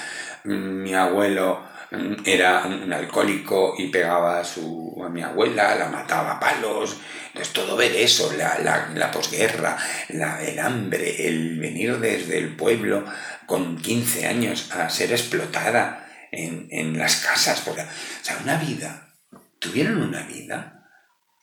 mm, 0.45 0.83
mi 0.85 0.95
abuelo 0.95 1.69
mm, 1.91 2.23
era 2.25 2.65
un 2.65 2.91
alcohólico 2.95 3.75
y 3.77 3.89
pegaba 3.89 4.41
a, 4.41 4.45
su, 4.45 4.99
a 5.05 5.11
mi 5.11 5.21
abuela, 5.21 5.75
la 5.75 5.91
mataba 5.91 6.33
a 6.33 6.41
palos. 6.41 6.97
Entonces 7.27 7.53
todo 7.53 7.77
ver 7.77 7.95
eso, 7.95 8.33
la, 8.39 8.59
la, 8.61 8.89
la 8.95 9.11
posguerra, 9.11 9.77
la, 10.09 10.43
el 10.43 10.59
hambre, 10.61 11.29
el 11.29 11.61
venir 11.61 11.99
desde 11.99 12.39
el 12.39 12.57
pueblo 12.57 13.05
con 13.45 13.77
15 13.77 14.27
años 14.27 14.73
a 14.73 14.89
ser 14.89 15.13
explotada 15.13 16.05
en, 16.33 16.69
en 16.71 16.99
las 16.99 17.17
casas. 17.17 17.61
Porque, 17.61 17.83
o 17.83 17.87
sea, 18.23 18.39
una 18.43 18.57
vida, 18.57 19.15
tuvieron 19.59 20.03
una 20.03 20.23
vida, 20.23 20.89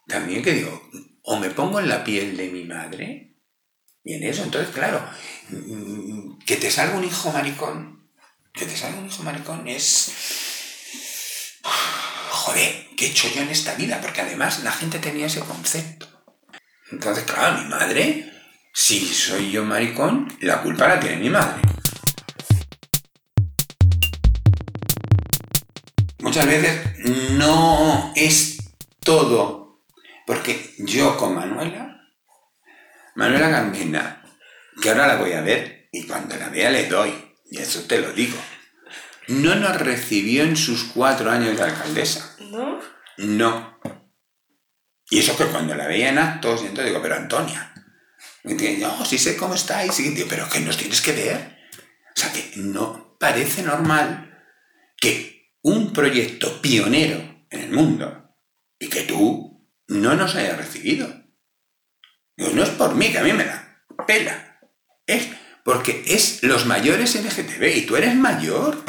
también 0.07 0.43
que 0.43 0.53
digo, 0.53 0.89
o 1.23 1.37
me 1.37 1.49
pongo 1.49 1.79
en 1.79 1.89
la 1.89 2.03
piel 2.03 2.35
de 2.37 2.49
mi 2.49 2.63
madre, 2.65 3.33
y 4.03 4.15
en 4.15 4.23
eso, 4.23 4.43
entonces, 4.43 4.73
claro, 4.73 5.01
que 6.45 6.57
te 6.57 6.69
salga 6.69 6.97
un 6.97 7.05
hijo 7.05 7.31
maricón, 7.31 8.09
que 8.53 8.65
te 8.65 8.75
salga 8.75 8.99
un 8.99 9.07
hijo 9.07 9.23
maricón 9.23 9.67
es... 9.67 10.11
Joder, 12.29 12.87
¿qué 12.97 13.05
he 13.05 13.09
hecho 13.09 13.29
yo 13.33 13.41
en 13.41 13.49
esta 13.49 13.75
vida? 13.75 14.01
Porque 14.01 14.19
además 14.19 14.63
la 14.63 14.71
gente 14.73 14.99
tenía 14.99 15.27
ese 15.27 15.39
concepto. 15.39 16.07
Entonces, 16.91 17.23
claro, 17.23 17.61
mi 17.61 17.69
madre, 17.69 18.29
si 18.73 19.05
soy 19.05 19.51
yo 19.51 19.63
maricón, 19.63 20.27
la 20.41 20.61
culpa 20.61 20.89
la 20.89 20.99
tiene 20.99 21.17
mi 21.17 21.29
madre. 21.29 21.61
Muchas 26.33 26.47
veces 26.47 26.81
no 27.33 28.11
es 28.15 28.57
todo, 29.01 29.85
porque 30.25 30.73
yo 30.79 31.15
con 31.15 31.35
Manuela 31.35 32.11
Manuela 33.13 33.49
Gambina, 33.49 34.25
que 34.81 34.89
ahora 34.89 35.05
la 35.05 35.17
voy 35.17 35.33
a 35.33 35.41
ver 35.41 35.89
y 35.91 36.07
cuando 36.07 36.35
la 36.35 36.49
vea 36.49 36.71
le 36.71 36.87
doy, 36.87 37.13
y 37.51 37.59
eso 37.59 37.83
te 37.83 38.01
lo 38.01 38.11
digo. 38.13 38.35
No 39.27 39.53
nos 39.53 39.79
recibió 39.79 40.41
en 40.41 40.57
sus 40.57 40.85
cuatro 40.85 41.29
años 41.29 41.55
de 41.55 41.65
alcaldesa. 41.65 42.35
¿No? 42.39 42.79
No. 43.17 43.79
Y 45.11 45.19
eso 45.19 45.37
que 45.37 45.45
cuando 45.45 45.75
la 45.75 45.85
veía 45.85 46.09
en 46.09 46.17
actos, 46.17 46.63
y 46.63 46.65
entonces 46.65 46.87
digo, 46.87 47.03
pero 47.03 47.13
Antonia, 47.13 47.75
me 48.41 48.55
dice, 48.55 48.79
no, 48.79 49.05
sí 49.05 49.19
sé 49.19 49.37
cómo 49.37 49.53
estáis, 49.53 49.99
y 49.99 50.09
digo, 50.09 50.25
pero 50.27 50.49
que 50.49 50.61
nos 50.61 50.77
tienes 50.77 50.99
que 50.99 51.11
ver. 51.11 51.59
O 52.15 52.19
sea 52.19 52.33
que 52.33 52.53
no 52.55 53.19
parece 53.19 53.61
normal 53.61 54.31
que 54.97 55.32
un 55.63 55.91
proyecto 55.93 56.61
pionero 56.61 57.45
en 57.49 57.59
el 57.61 57.71
mundo 57.71 58.35
y 58.79 58.89
que 58.89 59.01
tú 59.01 59.67
no 59.87 60.15
nos 60.15 60.35
hayas 60.35 60.57
recibido. 60.57 61.07
No 62.37 62.63
es 62.63 62.69
por 62.71 62.95
mí, 62.95 63.11
que 63.11 63.19
a 63.19 63.23
mí 63.23 63.33
me 63.33 63.45
da 63.45 63.83
pela. 64.07 64.59
Es 65.05 65.29
porque 65.63 66.03
es 66.07 66.43
los 66.43 66.65
mayores 66.65 67.15
LGTB 67.15 67.77
y 67.77 67.81
tú 67.85 67.95
eres 67.95 68.15
mayor. 68.15 68.83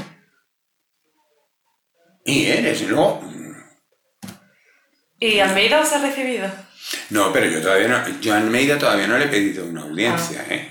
Y 2.24 2.46
eres, 2.46 2.80
y 2.82 2.86
luego... 2.86 3.22
¿Y 5.20 5.38
Almeida 5.38 5.80
os 5.80 5.92
ha 5.92 5.98
recibido? 6.02 6.50
No, 7.10 7.32
pero 7.32 7.46
yo 7.46 7.62
todavía 7.62 7.88
no, 7.88 8.20
yo 8.20 8.34
a 8.34 8.38
Almeida 8.38 8.78
todavía 8.78 9.06
no 9.06 9.16
le 9.16 9.26
he 9.26 9.28
pedido 9.28 9.64
una 9.64 9.82
audiencia, 9.82 10.44
¿eh? 10.50 10.70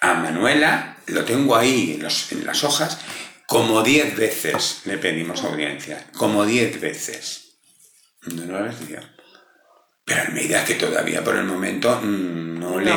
A 0.00 0.14
Manuela 0.14 0.98
lo 1.06 1.24
tengo 1.24 1.56
ahí 1.56 1.92
en, 1.94 2.02
los- 2.02 2.32
en 2.32 2.44
las 2.44 2.64
hojas, 2.64 2.98
como 3.46 3.82
diez 3.82 4.16
veces 4.16 4.82
le 4.84 4.98
pedimos 4.98 5.44
audiencia, 5.44 6.06
como 6.16 6.44
diez 6.44 6.80
veces. 6.80 7.58
No, 8.26 8.44
no 8.44 8.52
la 8.54 8.62
recibió. 8.68 9.00
Pero 10.04 10.22
Almeida 10.22 10.64
que 10.64 10.74
todavía 10.74 11.24
por 11.24 11.36
el 11.36 11.44
momento 11.44 12.00
mm, 12.02 12.58
no, 12.58 12.78
le... 12.78 12.92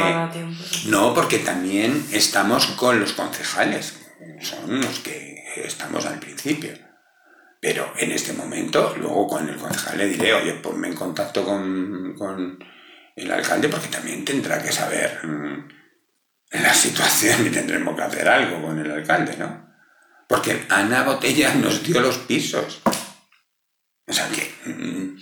No, 0.88 1.14
porque 1.14 1.40
también 1.40 2.06
estamos 2.12 2.68
con 2.68 3.00
los 3.00 3.14
concejales, 3.14 3.98
son 4.42 4.82
los 4.82 5.00
que 5.00 5.44
estamos 5.56 6.06
al 6.06 6.20
principio. 6.20 6.72
Pero 7.60 7.92
en 7.98 8.12
este 8.12 8.34
momento, 8.34 8.96
luego 8.98 9.28
con 9.28 9.50
el 9.50 9.56
concejal 9.56 9.98
le 9.98 10.08
diré, 10.08 10.34
oye, 10.34 10.54
ponme 10.56 10.90
en 10.90 10.96
contacto 10.96 11.44
con, 11.44 12.14
con 12.18 12.60
el 13.16 13.32
alcalde 13.32 13.68
porque 13.68 13.88
también 13.88 14.24
tendrá 14.24 14.62
que 14.62 14.72
saber 14.72 15.26
mm, 15.26 15.68
la 16.52 16.74
situación 16.74 17.48
y 17.48 17.50
tendremos 17.50 17.96
que 17.96 18.04
hacer 18.04 18.28
algo 18.30 18.62
con 18.62 18.80
el 18.80 18.92
alcalde, 18.92 19.36
¿no? 19.38 19.67
Porque 20.28 20.66
Ana 20.70 21.04
Botella 21.04 21.54
nos 21.56 21.84
dio 21.84 22.02
los 22.02 22.18
pisos. 22.20 22.82
O 24.06 24.14
sea 24.14 24.30
que... 24.30 24.70
mm, 24.70 25.18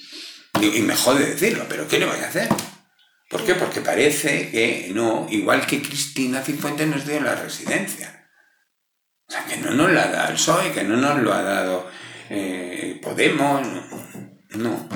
y 0.62 0.81
me 0.81 0.95
jode 0.95 1.25
decirlo, 1.25 1.65
pero 1.67 1.88
¿qué 1.88 2.00
le 2.00 2.05
voy 2.05 2.19
a 2.19 2.27
hacer? 2.27 2.50
¿Por 3.29 3.43
qué? 3.43 3.55
Porque 3.55 3.81
parece 3.81 4.50
que 4.51 4.91
no, 4.93 5.27
igual 5.29 5.65
que 5.65 5.81
Cristina 5.81 6.41
Cifuentes 6.41 6.88
nos 6.88 7.05
dio 7.05 7.19
la 7.19 7.35
residencia. 7.35 8.29
O 9.27 9.31
sea, 9.31 9.45
que 9.45 9.57
no 9.57 9.71
nos 9.71 9.91
la 9.91 10.07
da 10.07 10.27
el 10.27 10.35
PSOE, 10.35 10.71
que 10.71 10.83
no 10.83 10.95
nos 10.97 11.19
lo 11.21 11.33
ha 11.33 11.41
dado 11.41 11.89
eh, 12.29 13.00
Podemos, 13.03 13.67
no. 14.51 14.89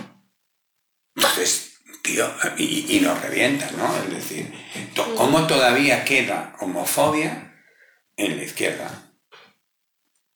Entonces, 1.16 1.74
tío, 2.01 2.28
y, 2.58 2.98
y 2.98 3.01
nos 3.01 3.22
revienta, 3.22 3.70
¿no? 3.72 3.96
Es 4.04 4.10
decir, 4.10 4.51
¿cómo 5.16 5.46
todavía 5.46 6.06
queda 6.06 6.56
homofobia 6.60 7.62
en 8.16 8.38
la 8.38 8.44
izquierda? 8.44 9.09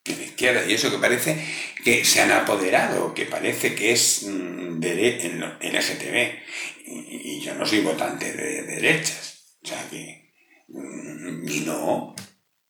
En 0.05 0.17
la 0.17 0.23
izquierda, 0.25 0.65
y 0.65 0.73
eso 0.73 0.91
que 0.91 0.97
parece 0.97 1.41
que 1.83 2.03
se 2.03 2.21
han 2.21 2.31
apoderado, 2.31 3.13
que 3.13 3.25
parece 3.25 3.73
que 3.73 3.93
es 3.93 4.23
mm, 4.23 4.81
lo- 5.39 5.57
LGTB. 5.61 6.39
Y, 6.85 7.39
yo 7.41 7.55
no 7.55 7.65
soy 7.65 7.81
votante 7.81 8.33
de, 8.33 8.63
derechas. 8.63 9.57
O 9.63 9.67
sea 9.67 9.81
que. 9.89 10.33
mm, 10.67 11.47
Y 11.47 11.59
no. 11.61 12.15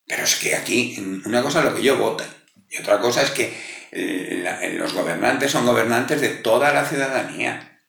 Pero 0.06 0.24
es 0.24 0.36
que 0.36 0.56
aquí, 0.56 0.96
mm, 1.00 1.24
una 1.28 1.42
cosa 1.42 1.60
es 1.60 1.66
lo 1.66 1.76
que 1.76 1.82
yo 1.84 1.98
voto, 1.98 2.24
y 2.70 2.78
otra 2.80 3.00
cosa 3.00 3.24
es 3.24 3.32
que 3.32 3.52
eh, 3.92 4.42
la- 4.44 4.66
los 4.70 4.94
gobernantes 4.94 5.52
son 5.52 5.66
gobernantes 5.66 6.22
de 6.22 6.30
toda 6.30 6.72
la 6.74 6.86
ciudadanía. 6.86 7.82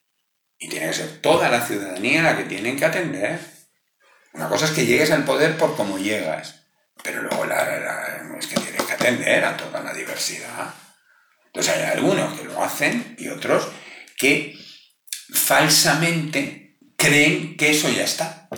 Y 0.57 0.69
tiene 0.69 0.87
que 0.87 0.93
ser 0.93 1.21
toda 1.21 1.49
la 1.49 1.61
ciudadanía 1.65 2.23
la 2.23 2.37
que 2.37 2.43
tienen 2.45 2.77
que 2.77 2.85
atender. 2.85 3.39
Una 4.33 4.47
cosa 4.49 4.65
es 4.65 4.71
que 4.71 4.85
llegues 4.85 5.11
al 5.11 5.25
poder 5.25 5.57
por 5.57 5.75
cómo 5.75 5.97
llegas, 5.97 6.67
pero 7.03 7.21
luego 7.21 7.45
la, 7.45 8.21
que 8.39 8.55
que 8.55 8.64
atender 9.05 9.45
a 9.45 9.57
toda 9.57 9.81
la 9.81 9.93
diversidad. 9.93 10.73
Entonces 11.47 11.73
hay 11.73 11.83
algunos 11.83 12.39
que 12.39 12.45
lo 12.45 12.63
hacen 12.63 13.15
y 13.19 13.27
otros 13.27 13.67
que 14.17 14.57
falsamente 15.33 16.79
creen 16.97 17.55
que 17.55 17.71
eso 17.71 17.89
ya 17.89 18.03
está. 18.03 18.49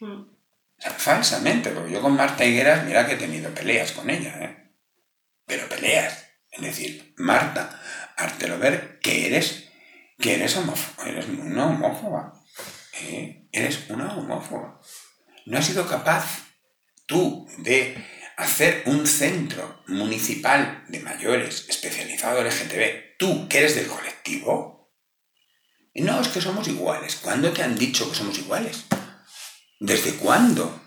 Mm. 0.00 0.22
O 0.22 0.82
sea, 0.82 0.92
falsamente, 0.92 1.70
porque 1.70 1.92
yo 1.92 2.00
con 2.00 2.16
Marta 2.16 2.44
Higueras, 2.44 2.84
mira 2.84 3.06
que 3.06 3.14
he 3.14 3.18
tenido 3.18 3.52
peleas 3.52 3.92
con 3.92 4.08
ella, 4.08 4.34
¿eh? 4.40 4.72
Pero 5.46 5.68
peleas. 5.68 6.26
Es 6.50 6.62
decir, 6.62 7.14
Marta, 7.18 7.80
hártelo 8.16 8.58
ver 8.58 8.98
que 9.00 9.26
eres, 9.26 9.68
que 10.18 10.34
eres 10.34 10.56
homófoba, 10.56 11.08
eres 11.08 11.26
una 11.26 11.66
homófoba. 11.66 12.32
¿eh? 13.02 13.48
Eres 13.52 13.90
una 13.90 14.14
homófoba. 14.14 14.80
No 15.46 15.58
has 15.58 15.66
sido 15.66 15.86
capaz 15.86 16.46
tú 17.06 17.46
de 17.58 18.02
hacer 18.40 18.82
un 18.86 19.06
centro 19.06 19.82
municipal 19.86 20.84
de 20.88 21.00
mayores 21.00 21.66
especializado 21.68 22.40
en 22.40 22.46
LGTB, 22.46 23.18
tú 23.18 23.48
que 23.48 23.58
eres 23.58 23.74
del 23.74 23.86
colectivo. 23.86 24.92
No, 25.94 26.20
es 26.20 26.28
que 26.28 26.40
somos 26.40 26.66
iguales. 26.68 27.16
¿Cuándo 27.16 27.52
te 27.52 27.62
han 27.62 27.76
dicho 27.76 28.08
que 28.08 28.16
somos 28.16 28.38
iguales? 28.38 28.84
¿Desde 29.78 30.14
cuándo? 30.14 30.80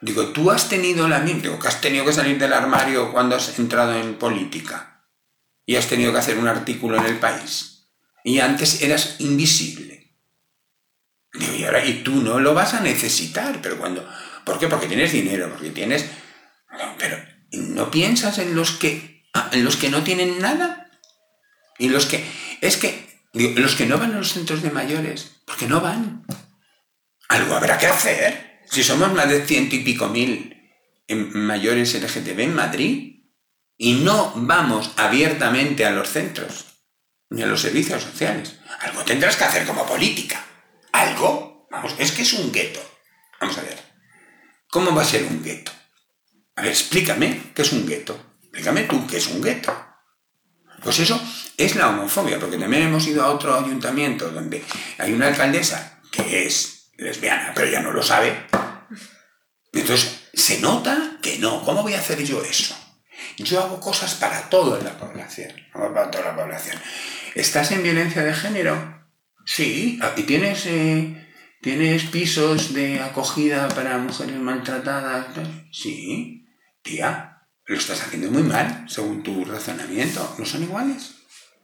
Digo, 0.00 0.28
tú 0.28 0.50
has 0.50 0.68
tenido 0.68 1.08
la 1.08 1.20
misma, 1.20 1.42
digo, 1.42 1.58
que 1.58 1.68
has 1.68 1.80
tenido 1.80 2.04
que 2.04 2.12
salir 2.12 2.38
del 2.38 2.52
armario 2.52 3.12
cuando 3.12 3.34
has 3.36 3.58
entrado 3.58 3.98
en 3.98 4.18
política 4.18 5.04
y 5.64 5.76
has 5.76 5.86
tenido 5.88 6.12
que 6.12 6.18
hacer 6.18 6.38
un 6.38 6.48
artículo 6.48 6.98
en 6.98 7.06
el 7.06 7.18
país 7.18 7.76
y 8.26 8.40
antes 8.40 8.82
eras 8.82 9.16
invisible. 9.20 10.12
Digo, 11.32 11.54
y 11.54 11.64
ahora, 11.64 11.84
y 11.84 12.02
tú 12.02 12.22
no 12.22 12.40
lo 12.40 12.54
vas 12.54 12.74
a 12.74 12.80
necesitar, 12.80 13.60
pero 13.62 13.78
cuando, 13.78 14.06
¿por 14.44 14.58
qué? 14.58 14.66
Porque 14.66 14.88
tienes 14.88 15.12
dinero, 15.12 15.48
porque 15.50 15.70
tienes, 15.70 16.06
pero 16.98 17.18
¿no 17.52 17.90
piensas 17.90 18.38
en 18.38 18.54
los 18.54 18.72
que, 18.72 19.24
ah, 19.34 19.50
en 19.52 19.64
los 19.64 19.76
que 19.76 19.88
no 19.88 20.02
tienen 20.02 20.40
nada? 20.40 20.90
Y 21.78 21.88
los 21.88 22.06
que, 22.06 22.24
es 22.60 22.76
que, 22.76 23.06
los 23.32 23.74
que 23.74 23.86
no 23.86 23.98
van 23.98 24.14
a 24.14 24.18
los 24.18 24.32
centros 24.32 24.62
de 24.62 24.70
mayores, 24.70 25.42
porque 25.44 25.66
no 25.66 25.80
van. 25.80 26.24
Algo 27.28 27.54
habrá 27.54 27.78
que 27.78 27.86
hacer. 27.86 28.62
Si 28.70 28.82
somos 28.82 29.12
más 29.12 29.28
de 29.28 29.44
ciento 29.44 29.76
y 29.76 29.80
pico 29.80 30.08
mil 30.08 30.52
mayores 31.08 31.94
LGTB 31.94 32.40
en 32.40 32.54
Madrid 32.54 33.16
y 33.76 33.94
no 33.94 34.32
vamos 34.34 34.92
abiertamente 34.96 35.84
a 35.84 35.90
los 35.90 36.08
centros 36.08 36.66
ni 37.30 37.42
a 37.42 37.46
los 37.46 37.60
servicios 37.60 38.02
sociales. 38.02 38.58
Algo 38.80 39.02
tendrás 39.02 39.36
que 39.36 39.44
hacer 39.44 39.66
como 39.66 39.86
política. 39.86 40.44
¿Algo? 40.92 41.68
Vamos, 41.70 41.94
es 41.98 42.12
que 42.12 42.22
es 42.22 42.32
un 42.32 42.52
gueto. 42.52 42.80
Vamos 43.40 43.58
a 43.58 43.62
ver. 43.62 43.78
¿Cómo 44.68 44.94
va 44.94 45.02
a 45.02 45.06
ser 45.06 45.24
un 45.24 45.42
gueto? 45.42 45.72
A 46.56 46.62
ver, 46.62 46.70
explícame 46.70 47.52
qué 47.54 47.62
es 47.62 47.72
un 47.72 47.86
gueto. 47.86 48.18
Explícame 48.42 48.84
tú 48.84 49.06
qué 49.06 49.18
es 49.18 49.26
un 49.28 49.42
gueto. 49.42 49.74
Pues 50.82 50.98
eso 51.00 51.20
es 51.56 51.76
la 51.76 51.90
homofobia, 51.90 52.38
porque 52.38 52.58
también 52.58 52.84
hemos 52.84 53.06
ido 53.06 53.22
a 53.22 53.30
otro 53.30 53.54
ayuntamiento 53.54 54.30
donde 54.30 54.64
hay 54.98 55.12
una 55.12 55.28
alcaldesa 55.28 56.00
que 56.10 56.46
es 56.46 56.90
lesbiana, 56.96 57.52
pero 57.54 57.70
ya 57.70 57.80
no 57.80 57.92
lo 57.92 58.02
sabe. 58.02 58.46
Entonces, 59.72 60.28
se 60.32 60.60
nota 60.60 61.18
que 61.20 61.38
no. 61.38 61.62
¿Cómo 61.64 61.82
voy 61.82 61.94
a 61.94 61.98
hacer 61.98 62.22
yo 62.24 62.42
eso? 62.42 62.74
Yo 63.36 63.60
hago 63.60 63.80
cosas 63.80 64.14
para 64.14 64.48
toda 64.48 64.82
la 64.82 64.96
población. 64.96 65.52
Para 65.72 66.10
toda 66.10 66.24
la 66.24 66.36
población. 66.36 66.80
¿Estás 67.34 67.72
en 67.72 67.82
violencia 67.82 68.22
de 68.22 68.32
género? 68.32 69.06
Sí. 69.44 70.00
¿Y 70.16 70.22
tienes, 70.22 70.64
eh, 70.66 71.28
tienes 71.60 72.04
pisos 72.04 72.72
de 72.72 73.00
acogida 73.00 73.68
para 73.68 73.98
mujeres 73.98 74.36
maltratadas? 74.36 75.26
Sí. 75.70 76.45
Tía, 76.86 77.42
lo 77.66 77.76
estás 77.76 78.00
haciendo 78.00 78.30
muy 78.30 78.44
mal, 78.44 78.86
según 78.88 79.24
tu 79.24 79.44
razonamiento. 79.44 80.36
¿No 80.38 80.46
son 80.46 80.62
iguales? 80.62 81.16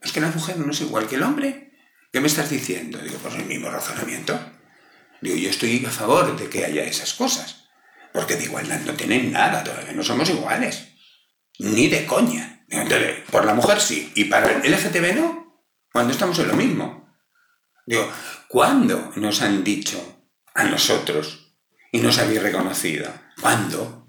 Es 0.02 0.11
que 0.11 0.21
la 0.21 0.29
mujer 0.29 0.59
no 0.59 0.73
es 0.73 0.81
igual 0.81 1.07
que 1.07 1.14
el 1.14 1.23
hombre. 1.23 1.73
¿Qué 2.12 2.21
me 2.21 2.26
estás 2.26 2.50
diciendo? 2.50 2.99
Digo, 2.99 3.19
pues 3.23 3.37
el 3.37 3.47
mismo 3.47 3.71
razonamiento. 3.71 4.38
Digo, 5.21 5.37
yo 5.37 5.49
estoy 5.49 5.87
a 5.87 5.91
favor 5.91 6.37
de 6.37 6.49
que 6.49 6.64
haya 6.64 6.83
esas 6.83 7.14
cosas. 7.14 7.69
Porque 8.12 8.35
de 8.35 8.45
igualdad 8.45 8.81
no 8.81 8.95
tienen 8.95 9.33
nada 9.33 9.62
todavía, 9.62 9.93
no 9.93 10.02
somos 10.02 10.29
iguales. 10.29 10.88
Ni 11.61 11.88
de 11.88 12.05
coña. 12.05 12.67
Entonces, 12.69 13.21
por 13.31 13.45
la 13.45 13.55
mujer 13.55 13.81
sí, 13.81 14.12
y 14.17 14.25
para 14.25 14.50
el 14.50 14.73
LGTB 14.73 15.14
no. 15.14 15.62
Cuando 15.93 16.12
estamos 16.12 16.38
en 16.41 16.49
lo 16.49 16.55
mismo. 16.55 17.17
Digo, 17.87 18.11
¿cuándo 18.49 19.12
nos 19.17 19.41
han 19.41 19.62
dicho 19.62 20.26
a 20.55 20.64
nosotros 20.64 21.55
y 21.93 22.00
nos 22.00 22.19
habéis 22.19 22.43
reconocido? 22.43 23.12
¿Cuándo? 23.41 24.02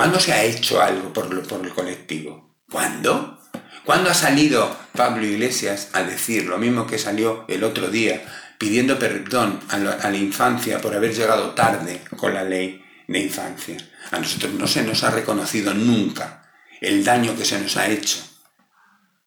¿Cuándo 0.00 0.18
se 0.18 0.32
ha 0.32 0.42
hecho 0.42 0.80
algo 0.80 1.12
por, 1.12 1.46
por 1.46 1.62
el 1.62 1.74
colectivo? 1.74 2.56
¿Cuándo? 2.70 3.38
¿Cuándo 3.84 4.08
ha 4.08 4.14
salido 4.14 4.74
Pablo 4.96 5.26
Iglesias 5.26 5.90
a 5.92 6.02
decir 6.02 6.46
lo 6.46 6.56
mismo 6.56 6.86
que 6.86 6.96
salió 6.96 7.44
el 7.48 7.64
otro 7.64 7.88
día 7.88 8.24
pidiendo 8.56 8.98
perdón 8.98 9.60
a 9.68 9.76
la, 9.76 10.16
infancia 10.16 10.80
por 10.80 10.94
haber 10.94 11.14
llegado 11.14 11.50
tarde 11.50 12.00
con 12.16 12.32
la 12.32 12.44
ley 12.44 12.82
de 13.08 13.18
infancia? 13.18 13.76
A 14.10 14.18
nosotros 14.18 14.54
no 14.54 14.66
se 14.66 14.84
nos 14.84 15.04
ha 15.04 15.10
reconocido 15.10 15.74
nunca 15.74 16.50
el 16.80 17.04
daño 17.04 17.36
que 17.36 17.44
se 17.44 17.60
nos 17.60 17.76
ha 17.76 17.86
hecho. 17.88 18.20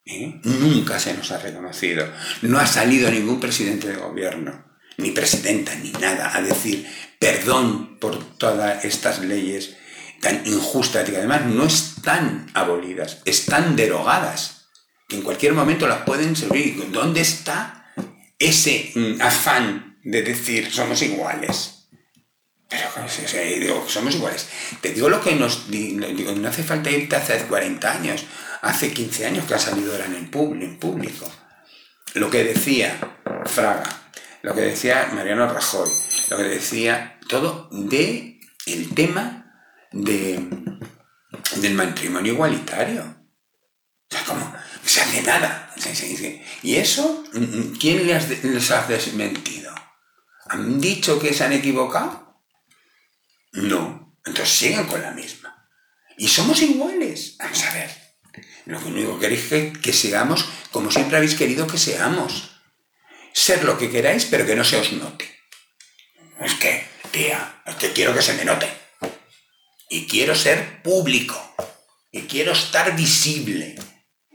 ¿Eh? 0.08 0.40
Nunca 0.44 0.98
se 0.98 1.14
nos 1.14 1.32
ha 1.32 1.38
reconocido. 1.38 2.08
No 2.42 2.58
ha 2.58 2.66
salido 2.66 3.12
ningún 3.12 3.40
presidente 3.40 3.90
de 3.90 3.98
gobierno, 3.98 4.66
ni 4.98 5.12
presidenta, 5.12 5.76
ni 5.76 5.92
nada, 5.92 6.36
a 6.36 6.42
decir 6.42 6.88
perdón 7.20 8.00
por 8.00 8.38
todas 8.38 8.84
estas 8.84 9.20
leyes 9.20 9.78
tan 10.24 10.42
injustas 10.48 11.08
y 11.08 11.12
que 11.12 11.18
además 11.18 11.46
no 11.46 11.66
están 11.66 12.50
abolidas, 12.54 13.20
están 13.26 13.76
derogadas, 13.76 14.68
que 15.08 15.18
en 15.18 15.22
cualquier 15.22 15.54
momento 15.54 15.86
las 15.86 16.04
pueden 16.04 16.36
servir. 16.36 16.92
¿Dónde 16.92 17.22
está 17.22 17.94
ese 18.40 18.92
mm, 18.96 19.22
afán 19.22 20.00
de 20.04 20.24
decir 20.24 20.72
somos 20.72 21.02
iguales? 21.02 21.88
Pero 22.70 22.90
digo, 23.60 23.86
somos 23.88 24.16
iguales. 24.16 24.48
Te 24.82 24.94
digo 24.94 25.10
lo 25.10 25.22
que 25.22 25.36
nos 25.36 25.70
digo, 25.70 26.32
no 26.32 26.48
hace 26.48 26.64
falta 26.64 26.90
irte 26.90 27.18
hace 27.18 27.38
40 27.46 27.92
años, 27.92 28.26
hace 28.62 28.92
15 28.92 29.28
años 29.28 29.46
que 29.46 29.54
ha 29.54 29.60
salido 29.60 29.94
en 30.04 30.16
el 30.16 30.30
público. 30.30 31.32
Lo 32.16 32.30
que 32.32 32.44
decía 32.44 32.98
Fraga, 33.46 33.84
lo 34.42 34.56
que 34.56 34.62
decía 34.62 35.12
Mariano 35.14 35.52
Rajoy, 35.54 35.90
lo 36.30 36.38
que 36.38 36.44
decía 36.44 37.20
todo 37.28 37.70
de 37.72 38.40
el 38.66 38.90
tema 38.96 39.43
de, 39.94 40.48
del 41.56 41.74
matrimonio 41.74 42.34
igualitario. 42.34 43.04
O 43.04 44.16
sea, 44.16 44.24
como 44.26 44.54
se 44.86 45.02
hace 45.02 45.22
nada. 45.22 45.74
¿Y 46.62 46.76
eso 46.76 47.24
quién 47.80 48.08
les, 48.08 48.72
ha 48.72 48.88
desmentido? 48.88 49.74
¿Han 50.48 50.80
dicho 50.80 51.20
que 51.20 51.34
se 51.34 51.44
han 51.44 51.54
equivocado? 51.54 52.42
No. 53.54 54.18
Entonces 54.26 54.56
sigan 54.56 54.88
con 54.88 55.02
la 55.02 55.12
misma. 55.12 55.70
Y 56.18 56.28
somos 56.28 56.62
iguales. 56.62 57.36
Vamos 57.40 57.64
a 57.64 57.74
ver. 57.74 58.04
Lo 58.66 58.80
único 58.80 59.16
que 59.16 59.28
queréis 59.28 59.48
que, 59.48 59.74
que 59.74 59.94
seamos 59.94 60.46
como 60.74 60.92
siempre 60.92 61.18
habéis 61.18 61.36
querido 61.36 61.68
que 61.68 61.78
seamos. 61.78 62.50
Ser 63.32 63.64
lo 63.64 63.78
que 63.78 63.90
queráis, 63.90 64.26
pero 64.26 64.46
que 64.46 64.56
no 64.56 64.64
se 64.64 64.78
os 64.78 64.92
note. 64.94 65.26
Es 66.42 66.56
que, 66.56 66.86
tía, 67.12 67.62
es 67.66 67.76
que 67.76 67.94
quiero 67.94 68.14
que 68.14 68.22
se 68.22 68.34
me 68.34 68.44
note. 68.44 68.68
Y 69.94 70.08
quiero 70.08 70.34
ser 70.34 70.82
público. 70.82 71.40
Y 72.12 72.24
quiero 72.24 72.54
estar 72.54 72.96
visible. 72.96 73.76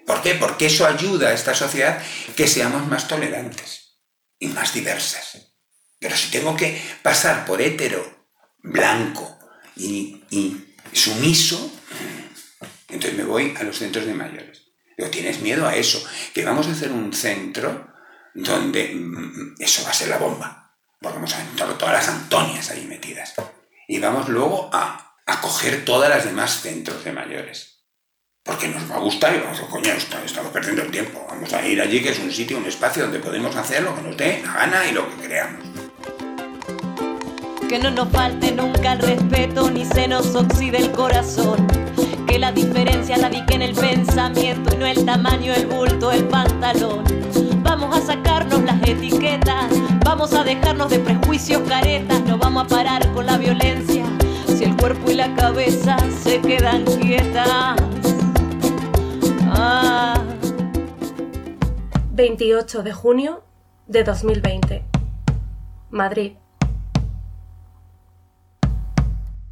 ¿Por 0.06 0.22
qué? 0.22 0.36
Porque 0.36 0.66
eso 0.66 0.86
ayuda 0.86 1.30
a 1.30 1.32
esta 1.32 1.52
sociedad 1.52 2.00
que 2.36 2.46
seamos 2.46 2.86
más 2.86 3.08
tolerantes 3.08 3.98
y 4.38 4.46
más 4.46 4.72
diversas. 4.72 5.56
Pero 5.98 6.16
si 6.16 6.30
tengo 6.30 6.56
que 6.56 6.80
pasar 7.02 7.44
por 7.44 7.60
hétero, 7.60 8.28
blanco 8.58 9.36
y, 9.74 10.22
sumiso, 10.92 11.72
entonces 12.88 13.18
me 13.18 13.24
voy 13.24 13.52
a 13.58 13.64
los 13.64 13.78
centros 13.78 14.06
de 14.06 14.14
mayores. 14.14 14.62
Digo, 14.96 15.10
¿tienes 15.10 15.40
miedo 15.40 15.66
a 15.66 15.74
eso? 15.74 16.00
Que 16.34 16.44
vamos 16.44 16.68
a 16.68 16.70
hacer 16.70 16.92
un 16.92 17.12
centro 17.12 17.92
donde 18.32 18.94
mm, 18.94 19.56
eso 19.58 19.82
va 19.82 19.90
a 19.90 19.94
ser 19.94 20.06
la 20.06 20.18
bomba. 20.18 20.78
Porque 21.00 21.16
vamos 21.16 21.34
a 21.34 21.38
tener 21.38 21.76
todas 21.76 21.94
las 21.94 22.08
Antonias 22.08 22.70
ahí 22.70 22.84
metidas. 22.84 23.34
Y 23.88 23.98
vamos 23.98 24.28
luego 24.28 24.70
a 24.72 25.07
acoger 25.28 25.84
todas 25.84 26.08
las 26.08 26.24
demás 26.24 26.62
centros 26.62 27.04
de 27.04 27.12
mayores. 27.12 27.84
Porque 28.42 28.68
nos 28.68 28.90
va 28.90 28.96
a 28.96 29.00
gustar 29.00 29.34
y 29.36 29.40
vamos 29.40 29.60
a 29.60 29.66
coño, 29.66 29.92
estamos 29.92 30.50
perdiendo 30.52 30.82
el 30.82 30.90
tiempo. 30.90 31.24
Vamos 31.28 31.52
a 31.52 31.64
ir 31.66 31.80
allí, 31.82 32.02
que 32.02 32.10
es 32.10 32.18
un 32.18 32.32
sitio, 32.32 32.56
un 32.56 32.64
espacio 32.64 33.02
donde 33.02 33.18
podemos 33.18 33.54
hacer 33.54 33.82
lo 33.82 33.94
que 33.94 34.02
nos 34.02 34.16
dé 34.16 34.42
la 34.42 34.54
gana 34.54 34.86
y 34.88 34.92
lo 34.92 35.06
que 35.10 35.26
creamos. 35.26 35.64
Que 37.68 37.78
no 37.78 37.90
nos 37.90 38.08
falte 38.10 38.52
nunca 38.52 38.94
el 38.94 39.00
respeto 39.00 39.70
ni 39.70 39.84
se 39.84 40.08
nos 40.08 40.34
oxide 40.34 40.78
el 40.78 40.90
corazón. 40.92 41.66
Que 42.26 42.38
la 42.38 42.50
diferencia 42.52 43.18
radique 43.18 43.54
en 43.54 43.62
el 43.62 43.74
pensamiento 43.74 44.74
y 44.74 44.78
no 44.78 44.86
el 44.86 45.04
tamaño, 45.04 45.52
el 45.52 45.66
bulto, 45.66 46.10
el 46.10 46.24
pantalón. 46.24 47.04
Vamos 47.62 47.94
a 47.94 48.00
sacarnos 48.00 48.62
las 48.62 48.80
etiquetas, 48.82 49.66
vamos 50.06 50.32
a 50.32 50.42
dejarnos 50.42 50.90
de 50.90 51.00
prejuicios 51.00 51.60
caretas, 51.68 52.22
no 52.22 52.38
vamos 52.38 52.64
a 52.64 52.68
parar 52.68 53.07
cuerpo 55.52 55.60
y 55.60 55.84
la 55.84 55.96
cabeza 55.96 55.98
se 56.10 56.40
quedan 56.40 56.84
quietas. 56.84 57.76
Ah. 59.50 60.22
28 62.12 62.82
de 62.82 62.92
junio 62.92 63.44
de 63.86 64.04
2020. 64.04 64.84
Madrid. 65.90 66.32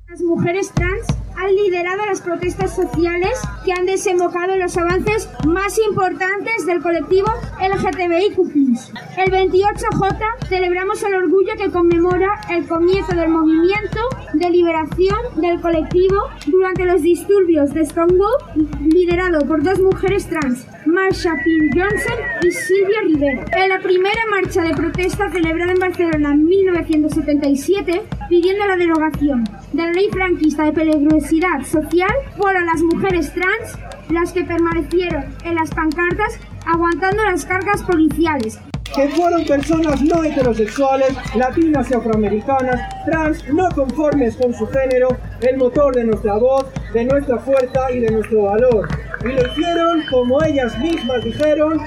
Las 0.09 0.21
mujeres 0.21 0.71
trans 0.73 1.07
han 1.37 1.55
liderado 1.55 2.07
las 2.07 2.21
protestas 2.21 2.75
sociales 2.75 3.39
que 3.65 3.73
han 3.73 3.87
desembocado 3.87 4.55
en 4.55 4.61
los 4.61 4.77
avances 4.77 5.29
más 5.47 5.79
importantes 5.79 6.67
del 6.67 6.83
colectivo 6.83 7.29
LGTBIQ+. 7.61 8.39
El 9.17 9.33
28J 9.33 10.49
celebramos 10.49 11.03
el 11.03 11.15
orgullo 11.15 11.53
que 11.57 11.71
conmemora 11.71 12.41
el 12.51 12.67
comienzo 12.67 13.15
del 13.15 13.29
movimiento 13.29 14.01
de 14.33 14.51
liberación 14.51 15.19
del 15.37 15.61
colectivo 15.61 16.17
durante 16.47 16.85
los 16.85 17.03
disturbios 17.03 17.73
de 17.75 17.85
Stonewall, 17.85 18.37
liderado 18.87 19.47
por 19.47 19.63
dos 19.63 19.81
mujeres 19.81 20.27
trans, 20.27 20.67
Marsha 20.87 21.35
P. 21.45 21.71
Johnson 21.75 22.19
y 22.43 22.51
Silvia 22.51 23.01
Rivera. 23.03 23.45
En 23.57 23.69
la 23.69 23.81
primera 23.81 24.21
marcha 24.31 24.63
de 24.63 24.75
protesta 24.75 25.31
celebrada 25.31 25.73
en 25.73 25.79
Barcelona 25.79 26.33
en 26.33 26.45
1977, 26.45 28.03
pidiendo 28.29 28.67
la 28.67 28.77
derogación 28.77 29.45
de 29.73 29.83
la 29.83 29.93
ley 29.93 30.09
franquista 30.11 30.65
de 30.65 30.73
peligrosidad 30.73 31.63
social, 31.65 32.11
fueron 32.37 32.67
las 32.67 32.83
mujeres 32.83 33.33
trans 33.33 33.79
las 34.11 34.33
que 34.33 34.45
permanecieron 34.45 35.25
en 35.45 35.55
las 35.57 35.71
pancartas 35.71 36.39
aguantando 36.67 37.25
las 37.25 37.45
cargas 37.45 37.83
policiales. 37.83 38.59
que 38.95 39.09
fueron 39.09 39.45
personas 39.45 40.01
no 40.01 40.23
heterosexuales, 40.25 41.13
latinas 41.35 41.91
y 41.91 41.95
afroamericanas, 41.95 42.81
trans, 43.05 43.47
no 43.53 43.69
conformes 43.71 44.37
con 44.37 44.55
su 44.55 44.67
género, 44.69 45.09
el 45.43 45.57
motor 45.59 45.95
de 45.95 46.05
nuestra 46.05 46.37
voz, 46.37 46.67
de 46.95 47.05
nuestra 47.05 47.37
fuerza 47.39 47.91
y 47.91 47.99
de 47.99 48.11
nuestro 48.11 48.43
valor. 48.43 48.89
Y 49.23 49.33
lo 49.33 49.47
hicieron, 49.49 50.03
como 50.09 50.43
ellas 50.45 50.79
mismas 50.79 51.25
dijeron, 51.25 51.81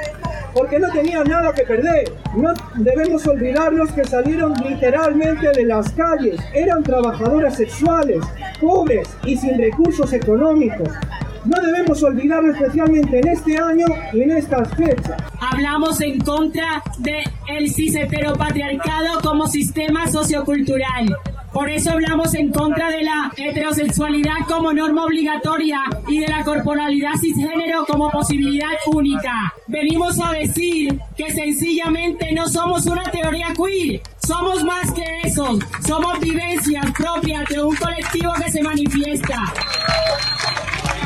porque 0.53 0.79
no 0.79 0.91
tenían 0.91 1.27
nada 1.27 1.53
que 1.53 1.63
perder. 1.63 2.11
No 2.35 2.53
debemos 2.75 3.25
olvidarnos 3.27 3.91
que 3.91 4.03
salieron 4.03 4.53
literalmente 4.67 5.51
de 5.51 5.65
las 5.65 5.91
calles, 5.91 6.39
eran 6.53 6.83
trabajadoras 6.83 7.55
sexuales, 7.55 8.23
pobres 8.59 9.09
y 9.23 9.37
sin 9.37 9.57
recursos 9.57 10.11
económicos. 10.13 10.89
No 11.45 11.61
debemos 11.61 12.03
olvidarlo 12.03 12.51
especialmente 12.51 13.19
en 13.19 13.27
este 13.29 13.57
año 13.57 13.85
y 14.11 14.21
en 14.21 14.31
estas 14.31 14.75
fechas. 14.75 15.15
Hablamos 15.39 16.01
en 16.01 16.19
contra 16.19 16.83
del 16.97 17.23
el 17.47 17.69
cis 17.69 17.95
heteropatriarcado 17.95 19.21
como 19.21 19.47
sistema 19.47 20.07
sociocultural. 20.07 21.15
Por 21.53 21.69
eso 21.69 21.91
hablamos 21.91 22.33
en 22.35 22.51
contra 22.51 22.91
de 22.91 23.03
la 23.03 23.31
heterosexualidad 23.35 24.45
como 24.47 24.71
norma 24.71 25.05
obligatoria 25.05 25.81
y 26.07 26.19
de 26.19 26.27
la 26.27 26.43
corporalidad 26.43 27.13
cisgénero 27.19 27.85
como 27.85 28.11
posibilidad 28.11 28.69
única. 28.85 29.53
Venimos 29.67 30.19
a 30.19 30.31
decir 30.33 30.99
que 31.17 31.31
sencillamente 31.31 32.31
no 32.33 32.47
somos 32.47 32.85
una 32.85 33.03
teoría 33.03 33.47
queer, 33.55 34.01
somos 34.17 34.63
más 34.63 34.91
que 34.91 35.03
eso, 35.23 35.57
somos 35.85 36.19
vivencias 36.19 36.85
propias 36.91 37.45
de 37.49 37.63
un 37.63 37.75
colectivo 37.75 38.31
que 38.43 38.51
se 38.51 38.61
manifiesta. 38.61 39.41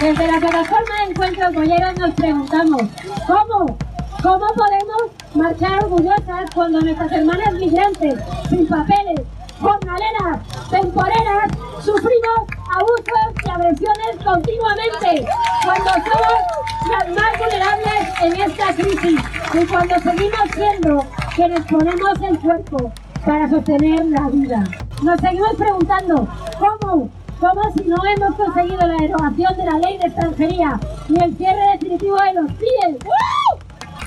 Desde 0.02 0.28
la 0.30 0.40
plataforma 0.40 0.96
de 1.06 1.12
encuentros 1.12 1.54
bolleros 1.54 2.00
nos 2.00 2.14
preguntamos, 2.16 2.82
¿cómo? 3.26 3.78
¿Cómo 4.22 4.46
podemos 4.56 5.12
marchar 5.36 5.84
orgullosas 5.84 6.50
cuando 6.54 6.82
nuestras 6.82 7.12
hermanas 7.12 7.54
migrantes, 7.54 8.16
sin 8.50 8.68
papeles, 8.68 9.22
jornaleras, 9.64 10.40
temporeras, 10.70 11.52
sufrimos 11.80 12.40
abusos 12.76 13.46
y 13.46 13.50
agresiones 13.50 14.16
continuamente? 14.24 15.28
Cuando 15.64 15.90
somos 15.90 16.64
las 16.92 17.10
más 17.10 17.40
vulnerables 17.40 18.22
en 18.22 18.42
esta 18.42 18.74
crisis 18.74 19.22
y 19.54 19.66
cuando 19.66 20.00
seguimos 20.00 20.52
siendo 20.54 21.06
quienes 21.36 21.62
ponemos 21.66 22.22
el 22.22 22.40
cuerpo 22.40 22.92
para 23.26 23.50
sostener 23.50 24.06
la 24.06 24.28
vida. 24.28 24.64
Nos 25.02 25.20
seguimos 25.22 25.56
preguntando, 25.56 26.28
¿cómo? 26.60 27.10
¿Cómo 27.40 27.62
si 27.76 27.84
no 27.86 27.98
hemos 28.06 28.36
conseguido 28.36 28.88
la 28.88 28.98
derogación 29.02 29.58
de 29.58 29.66
la 29.66 29.78
ley 29.80 29.98
de 29.98 30.08
extranjería 30.08 30.80
ni 31.10 31.24
el 31.24 31.38
cierre 31.38 31.72
definitivo 31.74 32.18
de 32.18 32.34
los 32.34 32.52
CIES? 32.58 32.98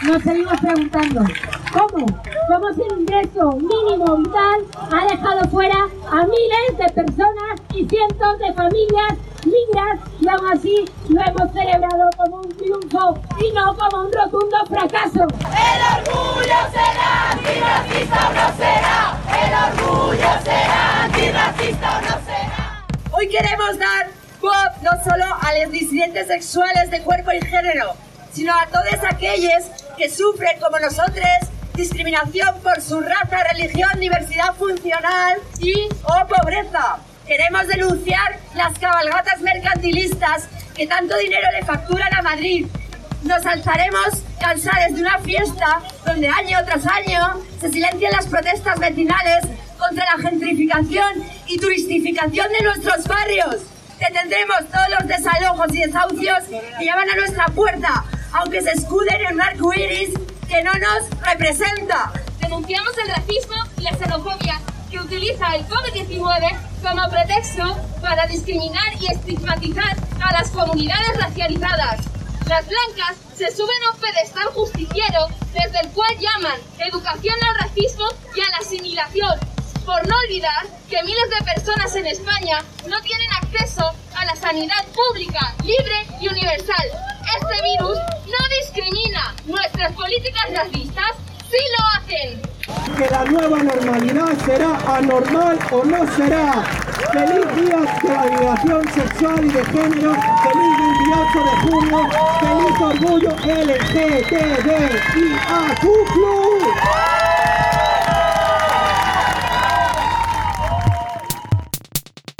Nos 0.04 0.22
seguimos 0.22 0.60
preguntando, 0.60 1.22
¿cómo? 1.72 2.06
¿Cómo 2.48 2.72
si 2.72 2.82
el 2.82 3.00
ingreso 3.00 3.50
mínimo 3.56 4.16
vital 4.18 4.64
ha 4.92 5.04
dejado 5.06 5.48
fuera 5.50 5.88
a 6.12 6.24
miles 6.26 6.78
de 6.78 6.88
personas 6.92 7.60
y 7.74 7.84
cientos 7.88 8.38
de 8.38 8.52
familias 8.52 9.14
migras 9.44 9.98
y 10.20 10.28
aún 10.28 10.46
así 10.52 10.84
lo 11.08 11.20
hemos 11.22 11.52
celebrado 11.52 12.08
como 12.16 12.36
un 12.36 12.48
triunfo 12.56 13.18
y 13.40 13.52
no 13.52 13.76
como 13.76 14.04
un 14.04 14.12
rotundo 14.12 14.58
fracaso? 14.68 15.26
El 15.40 16.06
orgullo 16.06 16.56
será 16.70 17.32
antirracista 17.32 18.28
o 18.28 18.32
no 18.32 18.56
será. 18.56 19.18
El 19.42 19.82
orgullo 19.82 20.28
será 20.44 21.04
antirracista 21.04 21.98
o 21.98 22.00
no 22.02 22.24
será. 22.24 22.86
Hoy 23.10 23.28
queremos 23.28 23.76
dar 23.76 24.06
voz 24.40 24.82
no 24.82 24.90
solo 25.02 25.24
a 25.40 25.58
los 25.58 25.72
disidentes 25.72 26.28
sexuales 26.28 26.92
de 26.92 27.02
cuerpo 27.02 27.32
y 27.32 27.44
género, 27.44 27.94
sino 28.32 28.52
a 28.54 28.66
todos 28.66 29.02
aquellos 29.02 29.64
que 29.96 30.08
sufren 30.08 30.60
como 30.60 30.78
nosotros 30.78 31.26
discriminación 31.76 32.58
por 32.62 32.80
su 32.80 33.00
raza, 33.00 33.44
religión, 33.52 33.90
diversidad 34.00 34.54
funcional 34.54 35.36
y 35.60 35.88
o 36.04 36.26
pobreza. 36.26 36.96
Queremos 37.26 37.66
denunciar 37.68 38.38
las 38.54 38.78
cabalgatas 38.78 39.40
mercantilistas 39.40 40.48
que 40.74 40.86
tanto 40.86 41.16
dinero 41.18 41.46
le 41.52 41.64
facturan 41.64 42.12
a 42.14 42.22
Madrid. 42.22 42.66
Nos 43.24 43.44
alzaremos 43.44 44.22
cansados 44.40 44.94
de 44.94 45.00
una 45.02 45.18
fiesta 45.18 45.82
donde 46.06 46.28
año 46.28 46.58
tras 46.64 46.86
año 46.86 47.42
se 47.60 47.70
silencian 47.70 48.12
las 48.12 48.26
protestas 48.26 48.78
vecinales 48.78 49.44
contra 49.78 50.04
la 50.04 50.22
gentrificación 50.22 51.24
y 51.46 51.58
turistificación 51.58 52.46
de 52.52 52.62
nuestros 52.62 53.04
barrios. 53.04 53.56
Detendremos 53.98 54.58
todos 54.70 54.88
los 54.98 55.08
desalojos 55.08 55.74
y 55.74 55.80
desahucios 55.80 56.44
que 56.78 56.84
llaman 56.84 57.10
a 57.10 57.16
nuestra 57.16 57.46
puerta, 57.46 58.04
aunque 58.32 58.62
se 58.62 58.70
escuden 58.70 59.20
en 59.26 59.34
un 59.34 59.40
arco 59.40 59.74
iris 59.74 60.10
que 60.48 60.62
no 60.62 60.72
nos 60.74 61.10
representa. 61.22 62.12
Denunciamos 62.40 62.92
el 62.98 63.08
racismo 63.08 63.56
y 63.78 63.82
la 63.82 63.96
xenofobia 63.96 64.60
que 64.90 65.00
utiliza 65.00 65.54
el 65.56 65.66
COVID-19 65.66 66.56
como 66.82 67.08
pretexto 67.10 67.76
para 68.00 68.26
discriminar 68.26 68.94
y 69.00 69.06
estigmatizar 69.06 69.96
a 70.22 70.32
las 70.32 70.50
comunidades 70.50 71.16
racializadas. 71.18 72.00
Las 72.48 72.66
blancas 72.68 73.16
se 73.34 73.50
suben 73.54 73.82
a 73.84 73.94
un 73.94 74.00
pedestal 74.00 74.46
justiciero 74.54 75.26
desde 75.52 75.80
el 75.80 75.88
cual 75.90 76.16
llaman 76.18 76.60
educación 76.78 77.34
al 77.42 77.66
racismo 77.66 78.06
y 78.34 78.40
a 78.40 78.50
la 78.50 78.58
asimilación, 78.58 79.40
por 79.84 80.06
no 80.06 80.16
olvidar 80.16 80.66
que 80.88 81.02
miles 81.02 81.30
de 81.30 81.44
personas 81.44 81.94
en 81.96 82.06
España 82.06 82.62
no 82.88 83.00
tienen 83.00 83.30
acceso 83.32 83.92
a 84.14 84.24
la 84.24 84.36
sanidad 84.36 84.84
pública, 84.94 85.54
libre 85.64 86.06
y 86.20 86.28
universal. 86.28 86.86
Este 87.34 87.62
virus 87.62 87.98
no 88.26 88.48
discrimina. 88.60 88.75
Políticas 90.46 90.72
racistas 90.72 91.12
sí 91.50 91.62
lo 91.76 91.80
hacen. 91.96 92.28
Que 92.96 93.06
la 93.10 93.24
nueva 93.24 93.62
normalidad 93.62 94.36
será 94.44 94.76
anormal 94.96 95.58
o 95.70 95.84
no 95.84 96.06
será. 96.16 96.64
Feliz 97.12 97.46
día 97.56 97.80
de 98.02 98.08
la 98.08 98.24
liberación 98.26 98.84
sexual 98.92 99.44
y 99.44 99.48
de 99.48 99.64
género. 99.64 100.14
Feliz 100.42 100.74
28 100.78 101.38
de 101.44 101.56
junio. 101.62 101.98
Feliz 102.40 102.80
orgullo 102.80 103.30
LGTBIAQ+. 103.64 104.26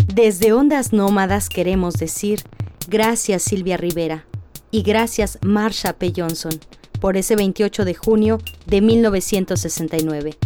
Desde 0.06 0.52
Ondas 0.52 0.92
Nómadas 0.92 1.48
queremos 1.48 1.94
decir 1.94 2.42
gracias 2.88 3.42
Silvia 3.42 3.76
Rivera 3.76 4.24
y 4.70 4.82
gracias 4.82 5.38
Marsha 5.42 5.92
P. 5.92 6.12
Johnson 6.16 6.58
por 7.00 7.16
ese 7.16 7.36
28 7.36 7.84
de 7.84 7.94
junio 7.94 8.38
de 8.66 8.80
1969. 8.80 10.36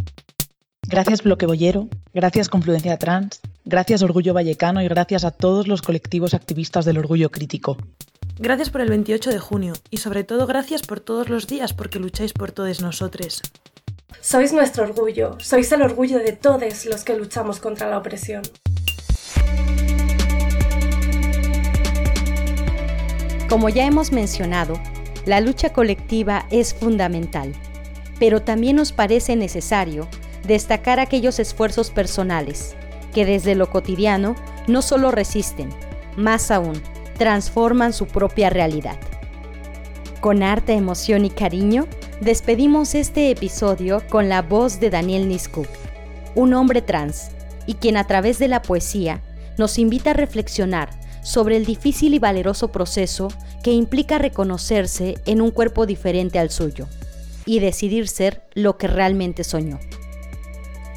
Gracias 0.89 1.23
Bloque 1.23 1.47
Bollero, 1.47 1.89
gracias 2.13 2.49
Confluencia 2.49 2.99
Trans, 2.99 3.41
gracias 3.65 4.03
Orgullo 4.03 4.35
Vallecano 4.35 4.83
y 4.83 4.89
gracias 4.89 5.25
a 5.25 5.31
todos 5.31 5.69
los 5.69 5.83
colectivos 5.83 6.35
activistas 6.35 6.85
del 6.85 6.99
orgullo 6.99 7.31
crítico. 7.31 7.77
Gracias 8.39 8.71
por 8.71 8.81
el 8.81 8.89
28 8.89 9.31
de 9.31 9.39
junio 9.39 9.75
y 9.91 9.99
sobre 9.99 10.25
todo 10.25 10.47
gracias 10.47 10.83
por 10.83 11.01
todos 11.01 11.29
los 11.29 11.47
días 11.47 11.75
porque 11.75 11.99
lucháis 11.99 12.33
por 12.33 12.53
todos 12.53 12.81
nosotros. 12.81 13.43
Sois 14.21 14.53
nuestro 14.53 14.85
orgullo, 14.85 15.37
sois 15.41 15.71
el 15.73 15.83
orgullo 15.83 16.19
de 16.19 16.33
todos 16.33 16.87
los 16.87 17.05
que 17.05 17.17
luchamos 17.17 17.61
contra 17.61 17.89
la 17.89 17.99
opresión. 17.99 18.43
Como 23.49 23.69
ya 23.69 23.85
hemos 23.85 24.13
mencionado, 24.13 24.81
la 25.27 25.41
lucha 25.41 25.73
colectiva 25.73 26.47
es 26.51 26.75
fundamental, 26.75 27.53
pero 28.19 28.43
también 28.43 28.77
nos 28.77 28.93
parece 28.93 29.37
necesario 29.37 30.09
destacar 30.47 31.01
aquellos 31.01 31.39
esfuerzos 31.39 31.91
personales 31.91 32.75
que 33.13 33.25
desde 33.25 33.55
lo 33.55 33.71
cotidiano 33.71 34.37
no 34.67 34.83
solo 34.83 35.11
resisten, 35.11 35.71
más 36.17 36.51
aún, 36.51 36.81
transforman 37.19 37.93
su 37.93 38.07
propia 38.07 38.51
realidad. 38.51 38.99
Con 40.21 40.43
arte, 40.43 40.75
emoción 40.75 41.25
y 41.25 41.31
cariño, 41.31 41.87
despedimos 42.21 42.95
este 42.95 43.31
episodio 43.31 44.03
con 44.09 44.29
la 44.29 44.43
voz 44.43 44.81
de 44.81 44.91
Daniel 44.91 45.29
Niskuk, 45.29 45.69
un 46.35 46.55
hombre 46.55 46.83
trans, 46.83 47.31
y 47.67 47.75
quien 47.75 47.97
a 47.97 48.07
través 48.07 48.39
de 48.39 48.49
la 48.49 48.63
poesía 48.63 49.23
nos 49.59 49.79
invita 49.79 50.11
a 50.11 50.15
reflexionar 50.15 51.00
sobre 51.23 51.57
el 51.57 51.65
difícil 51.65 52.15
y 52.15 52.19
valeroso 52.19 52.69
proceso 52.69 53.29
que 53.63 53.73
implica 53.73 54.19
reconocerse 54.19 55.17
en 55.27 55.41
un 55.41 55.51
cuerpo 55.51 55.87
diferente 55.87 56.39
al 56.39 56.51
suyo 56.51 56.87
y 57.47 57.59
decidir 57.59 58.09
ser 58.09 58.43
lo 58.55 58.79
que 58.79 58.87
realmente 58.87 59.45
soñó. 59.45 59.79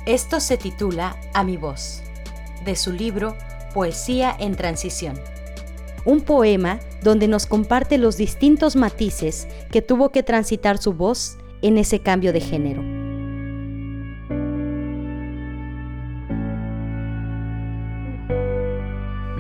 Esto 0.06 0.40
se 0.40 0.58
titula 0.58 1.16
A 1.34 1.44
mi 1.44 1.58
voz, 1.58 2.02
de 2.66 2.76
su 2.76 2.92
libro 2.92 3.36
Poesía 3.74 4.36
en 4.38 4.56
Transición. 4.56 5.20
Un 6.06 6.22
poema 6.22 6.80
donde 7.02 7.28
nos 7.28 7.46
comparte 7.46 7.98
los 7.98 8.18
distintos 8.18 8.76
matices 8.76 9.48
que 9.72 9.82
tuvo 9.82 10.10
que 10.10 10.22
transitar 10.22 10.78
su 10.78 10.94
voz 10.94 11.38
en 11.62 11.78
ese 11.78 12.00
cambio 12.00 12.34
de 12.34 12.42
género. 12.42 13.03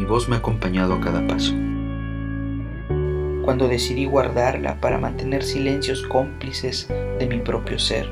Mi 0.03 0.09
voz 0.09 0.27
me 0.27 0.35
ha 0.35 0.39
acompañado 0.39 0.95
a 0.95 0.99
cada 0.99 1.25
paso. 1.25 1.53
Cuando 3.45 3.69
decidí 3.69 4.03
guardarla 4.03 4.75
para 4.81 4.97
mantener 4.97 5.43
silencios 5.43 6.01
cómplices 6.07 6.89
de 7.19 7.25
mi 7.25 7.37
propio 7.39 7.79
ser. 7.79 8.09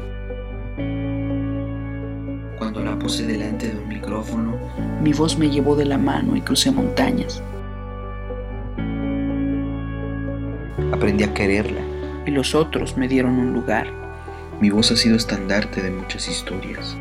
Cuando 2.57 2.81
la 2.81 2.97
puse 2.97 3.27
delante 3.27 3.67
de 3.67 3.77
un 3.77 3.89
micrófono, 3.89 4.57
mi 5.03 5.11
voz 5.11 5.37
me 5.37 5.49
llevó 5.49 5.75
de 5.75 5.83
la 5.83 5.97
mano 5.97 6.37
y 6.37 6.39
crucé 6.39 6.71
montañas. 6.71 7.43
Aprendí 10.93 11.25
a 11.25 11.33
quererla 11.33 11.81
y 12.25 12.31
los 12.31 12.55
otros 12.55 12.95
me 12.95 13.09
dieron 13.09 13.33
un 13.33 13.51
lugar. 13.51 13.87
Mi 14.61 14.69
voz 14.69 14.93
ha 14.93 14.95
sido 14.95 15.17
estandarte 15.17 15.81
de 15.81 15.91
muchas 15.91 16.29
historias. 16.29 16.97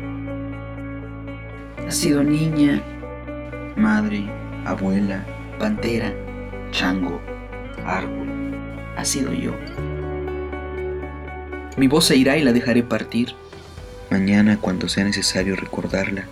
Ha 1.87 1.91
sido 1.91 2.25
niña, 2.25 2.83
madre, 3.77 4.40
abuela, 4.65 5.25
pantera, 5.59 6.13
chango, 6.71 7.21
árbol. 7.85 8.27
Ha 8.97 9.05
sido 9.05 9.33
yo. 9.33 9.53
Mi 11.77 11.87
voz 11.87 12.05
se 12.05 12.15
irá 12.15 12.37
y 12.37 12.43
la 12.43 12.51
dejaré 12.51 12.83
partir. 12.83 13.35
Mañana, 14.09 14.57
cuando 14.59 14.89
sea 14.89 15.03
necesario 15.03 15.55
recordarla, 15.55 16.25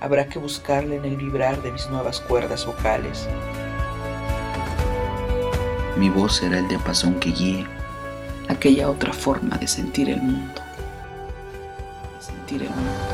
habrá 0.00 0.26
que 0.26 0.38
buscarla 0.38 0.96
en 0.96 1.04
el 1.04 1.16
vibrar 1.16 1.62
de 1.62 1.72
mis 1.72 1.88
nuevas 1.88 2.20
cuerdas 2.20 2.66
vocales. 2.66 3.26
Mi 5.96 6.08
voz 6.10 6.36
será 6.36 6.58
el 6.58 6.68
diapasón 6.68 7.14
que 7.20 7.30
guíe 7.30 7.66
aquella 8.48 8.90
otra 8.90 9.12
forma 9.12 9.56
de 9.58 9.66
sentir 9.66 10.10
el 10.10 10.20
mundo. 10.20 10.60
De 12.18 12.24
sentir 12.24 12.62
el 12.62 12.70
mundo. 12.70 13.09